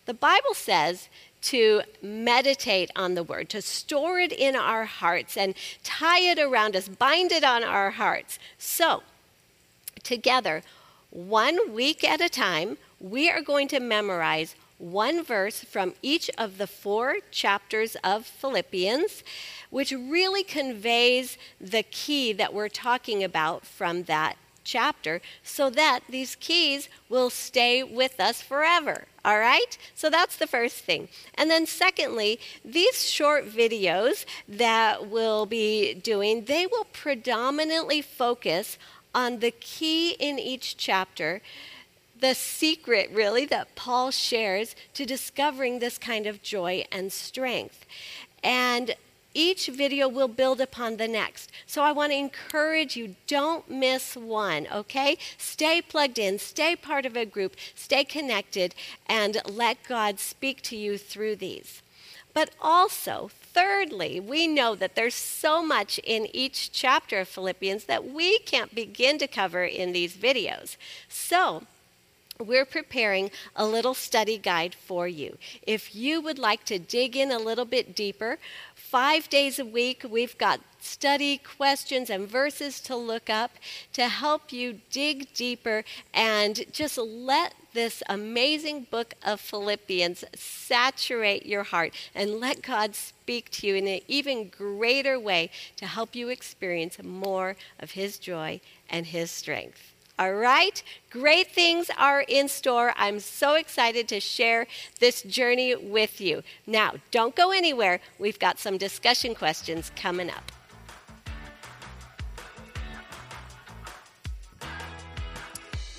the 0.05 0.13
Bible 0.13 0.53
says 0.53 1.07
to 1.41 1.81
meditate 2.01 2.91
on 2.95 3.15
the 3.15 3.23
word, 3.23 3.49
to 3.49 3.61
store 3.61 4.19
it 4.19 4.31
in 4.31 4.55
our 4.55 4.85
hearts 4.85 5.37
and 5.37 5.55
tie 5.83 6.19
it 6.19 6.39
around 6.39 6.75
us, 6.75 6.87
bind 6.87 7.31
it 7.31 7.43
on 7.43 7.63
our 7.63 7.91
hearts. 7.91 8.39
So, 8.57 9.03
together, 10.03 10.63
one 11.09 11.73
week 11.73 12.03
at 12.03 12.21
a 12.21 12.29
time, 12.29 12.77
we 12.99 13.29
are 13.29 13.41
going 13.41 13.67
to 13.69 13.79
memorize 13.79 14.55
one 14.77 15.23
verse 15.23 15.63
from 15.63 15.93
each 16.01 16.29
of 16.37 16.57
the 16.57 16.67
four 16.67 17.17
chapters 17.31 17.95
of 18.03 18.25
Philippians, 18.25 19.23
which 19.69 19.91
really 19.91 20.43
conveys 20.43 21.37
the 21.59 21.83
key 21.83 22.33
that 22.33 22.53
we're 22.53 22.69
talking 22.69 23.23
about 23.23 23.65
from 23.65 24.03
that 24.03 24.37
chapter 24.67 25.21
so 25.41 25.69
that 25.69 26.01
these 26.09 26.35
keys 26.35 26.89
will 27.09 27.29
stay 27.29 27.81
with 27.83 28.19
us 28.19 28.41
forever. 28.41 29.05
All 29.23 29.39
right? 29.39 29.77
So 29.95 30.09
that's 30.09 30.37
the 30.37 30.47
first 30.47 30.77
thing. 30.83 31.07
And 31.35 31.49
then, 31.49 31.65
secondly, 31.65 32.39
these 32.63 33.09
short 33.09 33.49
videos 33.49 34.25
that 34.47 35.07
we'll 35.07 35.45
be 35.45 35.93
doing, 35.93 36.45
they 36.45 36.65
will 36.65 36.87
predominantly 36.91 38.01
focus 38.01 38.77
on 39.15 39.39
the 39.39 39.51
key 39.51 40.11
in 40.19 40.37
each 40.37 40.77
chapter 40.77 41.41
the 42.19 42.33
secret, 42.33 43.11
really, 43.13 43.45
that 43.45 43.75
Paul 43.75 44.11
shares 44.11 44.75
to 44.95 45.05
discovering 45.05 45.79
this 45.79 45.97
kind 45.97 46.25
of 46.25 46.41
joy 46.41 46.85
and 46.91 47.11
strength. 47.11 47.85
And 48.43 48.95
each 49.37 49.67
video 49.67 50.09
will 50.09 50.27
build 50.27 50.59
upon 50.59 50.97
the 50.97 51.07
next. 51.07 51.51
So 51.67 51.83
I 51.83 51.91
want 51.91 52.11
to 52.11 52.17
encourage 52.17 52.97
you 52.97 53.15
don't 53.27 53.69
miss 53.69 54.15
one, 54.17 54.67
okay? 54.73 55.17
Stay 55.37 55.79
plugged 55.79 56.17
in, 56.17 56.39
stay 56.39 56.75
part 56.75 57.05
of 57.05 57.15
a 57.15 57.23
group, 57.23 57.55
stay 57.75 58.03
connected, 58.03 58.73
and 59.05 59.37
let 59.45 59.77
God 59.87 60.19
speak 60.19 60.63
to 60.63 60.75
you 60.75 60.97
through 60.97 61.35
these. 61.35 61.83
But 62.33 62.49
also, 62.59 63.29
thirdly, 63.53 64.19
we 64.19 64.47
know 64.47 64.75
that 64.75 64.95
there's 64.95 65.15
so 65.15 65.63
much 65.63 65.99
in 66.03 66.27
each 66.35 66.71
chapter 66.71 67.19
of 67.19 67.27
Philippians 67.27 67.85
that 67.85 68.11
we 68.11 68.39
can't 68.39 68.73
begin 68.73 69.19
to 69.19 69.27
cover 69.27 69.63
in 69.63 69.91
these 69.91 70.17
videos. 70.17 70.77
So, 71.07 71.63
we're 72.39 72.65
preparing 72.65 73.31
a 73.55 73.65
little 73.65 73.93
study 73.93 74.37
guide 74.37 74.75
for 74.75 75.07
you. 75.07 75.37
If 75.63 75.95
you 75.95 76.21
would 76.21 76.39
like 76.39 76.63
to 76.65 76.79
dig 76.79 77.15
in 77.15 77.31
a 77.31 77.39
little 77.39 77.65
bit 77.65 77.95
deeper, 77.95 78.37
five 78.75 79.29
days 79.29 79.59
a 79.59 79.65
week, 79.65 80.05
we've 80.09 80.37
got 80.37 80.61
study 80.79 81.37
questions 81.37 82.09
and 82.09 82.27
verses 82.27 82.79
to 82.81 82.95
look 82.95 83.29
up 83.29 83.51
to 83.93 84.07
help 84.07 84.53
you 84.53 84.79
dig 84.91 85.33
deeper 85.33 85.83
and 86.13 86.65
just 86.71 86.97
let 86.97 87.53
this 87.73 88.01
amazing 88.07 88.87
book 88.89 89.13
of 89.23 89.39
Philippians 89.39 90.23
saturate 90.35 91.45
your 91.45 91.63
heart 91.63 91.93
and 92.15 92.39
let 92.39 92.61
God 92.61 92.95
speak 92.95 93.49
to 93.51 93.67
you 93.67 93.75
in 93.75 93.87
an 93.87 93.99
even 94.07 94.49
greater 94.49 95.19
way 95.19 95.51
to 95.75 95.85
help 95.85 96.15
you 96.15 96.29
experience 96.29 97.01
more 97.03 97.55
of 97.79 97.91
His 97.91 98.17
joy 98.17 98.61
and 98.89 99.07
His 99.07 99.29
strength. 99.29 99.93
All 100.19 100.33
right? 100.33 100.81
Great 101.11 101.51
things 101.51 101.91
are 101.97 102.21
in 102.21 102.47
store. 102.47 102.93
I'm 102.97 103.19
so 103.19 103.53
excited 103.53 104.07
to 104.07 104.19
share 104.19 104.65
this 104.99 105.21
journey 105.21 105.75
with 105.75 106.19
you. 106.19 106.41
Now, 106.65 106.95
don't 107.11 107.35
go 107.35 107.51
anywhere. 107.51 107.99
We've 108.17 108.39
got 108.39 108.57
some 108.57 108.77
discussion 108.77 109.35
questions 109.35 109.91
coming 109.95 110.31
up. 110.31 110.51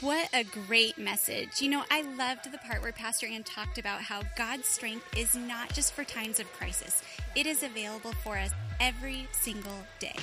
What 0.01 0.29
a 0.33 0.45
great 0.45 0.97
message. 0.97 1.61
You 1.61 1.71
know, 1.71 1.83
I 1.91 2.03
loved 2.03 2.51
the 2.51 2.59
part 2.59 2.83
where 2.83 2.93
Pastor 2.93 3.27
Ann 3.27 3.43
talked 3.43 3.79
about 3.79 4.01
how 4.01 4.23
God's 4.37 4.69
strength 4.69 5.05
is 5.17 5.35
not 5.35 5.73
just 5.75 5.93
for 5.93 6.05
times 6.05 6.39
of 6.39 6.53
crisis, 6.53 7.03
it 7.35 7.47
is 7.47 7.65
available 7.65 8.13
for 8.23 8.37
us 8.39 8.53
every 8.81 9.27
single 9.33 9.85
day. 9.99 10.15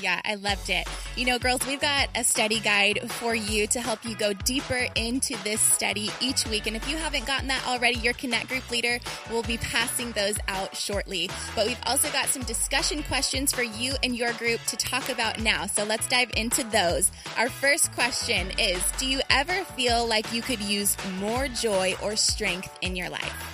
Yeah, 0.00 0.20
I 0.24 0.36
loved 0.36 0.70
it. 0.70 0.88
You 1.16 1.26
know, 1.26 1.38
girls, 1.38 1.66
we've 1.66 1.80
got 1.80 2.08
a 2.14 2.24
study 2.24 2.60
guide 2.60 3.10
for 3.12 3.34
you 3.34 3.66
to 3.68 3.80
help 3.80 4.04
you 4.04 4.14
go 4.16 4.32
deeper 4.32 4.86
into 4.94 5.36
this 5.44 5.60
study 5.60 6.10
each 6.20 6.46
week. 6.46 6.66
And 6.66 6.76
if 6.76 6.88
you 6.88 6.96
haven't 6.96 7.26
gotten 7.26 7.48
that 7.48 7.66
already, 7.66 7.98
your 7.98 8.14
Connect 8.14 8.48
group 8.48 8.70
leader 8.70 8.98
will 9.30 9.42
be 9.42 9.58
passing 9.58 10.12
those 10.12 10.38
out 10.48 10.74
shortly. 10.76 11.28
But 11.54 11.66
we've 11.66 11.80
also 11.86 12.10
got 12.10 12.26
some 12.26 12.42
discussion 12.42 13.02
questions 13.02 13.52
for 13.52 13.62
you 13.62 13.94
and 14.02 14.16
your 14.16 14.32
group 14.34 14.60
to 14.66 14.76
talk 14.76 15.08
about 15.08 15.40
now. 15.40 15.66
So 15.66 15.84
let's 15.84 16.08
dive 16.08 16.30
into 16.36 16.64
those. 16.64 17.10
Our 17.36 17.48
first 17.48 17.92
question 17.92 18.50
is 18.58 18.82
Do 18.98 19.06
you 19.06 19.20
ever 19.28 19.64
feel 19.76 20.06
like 20.06 20.32
you 20.32 20.42
could 20.42 20.60
use 20.60 20.96
more 21.18 21.48
joy 21.48 21.94
or 22.02 22.16
strength 22.16 22.76
in 22.80 22.96
your 22.96 23.10
life? 23.10 23.49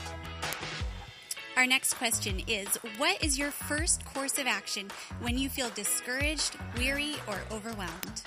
Our 1.57 1.66
next 1.66 1.95
question 1.95 2.42
is 2.47 2.69
What 2.99 3.23
is 3.25 3.38
your 3.38 3.51
first 3.51 4.05
course 4.05 4.38
of 4.38 4.47
action 4.47 4.88
when 5.21 5.38
you 5.38 5.49
feel 5.49 5.71
discouraged, 5.71 6.57
weary, 6.77 7.14
or 7.27 7.40
overwhelmed? 7.51 8.23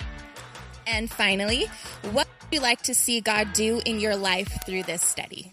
And 0.86 1.08
finally, 1.08 1.66
what 2.10 2.26
would 2.26 2.56
you 2.56 2.60
like 2.60 2.82
to 2.82 2.94
see 2.94 3.20
God 3.20 3.52
do 3.52 3.80
in 3.86 4.00
your 4.00 4.16
life 4.16 4.64
through 4.66 4.82
this 4.82 5.02
study? 5.02 5.52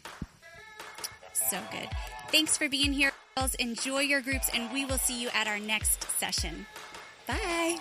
So 1.34 1.60
good. 1.72 1.90
Thanks 2.32 2.58
for 2.58 2.68
being 2.68 2.94
here, 2.94 3.12
girls. 3.36 3.54
Enjoy 3.56 4.00
your 4.00 4.22
groups, 4.22 4.50
and 4.54 4.72
we 4.74 4.84
will 4.84 4.98
see 4.98 5.22
you 5.22 5.30
at 5.36 5.48
our 5.48 5.60
next 5.60 6.04
session. 6.18 6.66
Bye. 7.28 7.78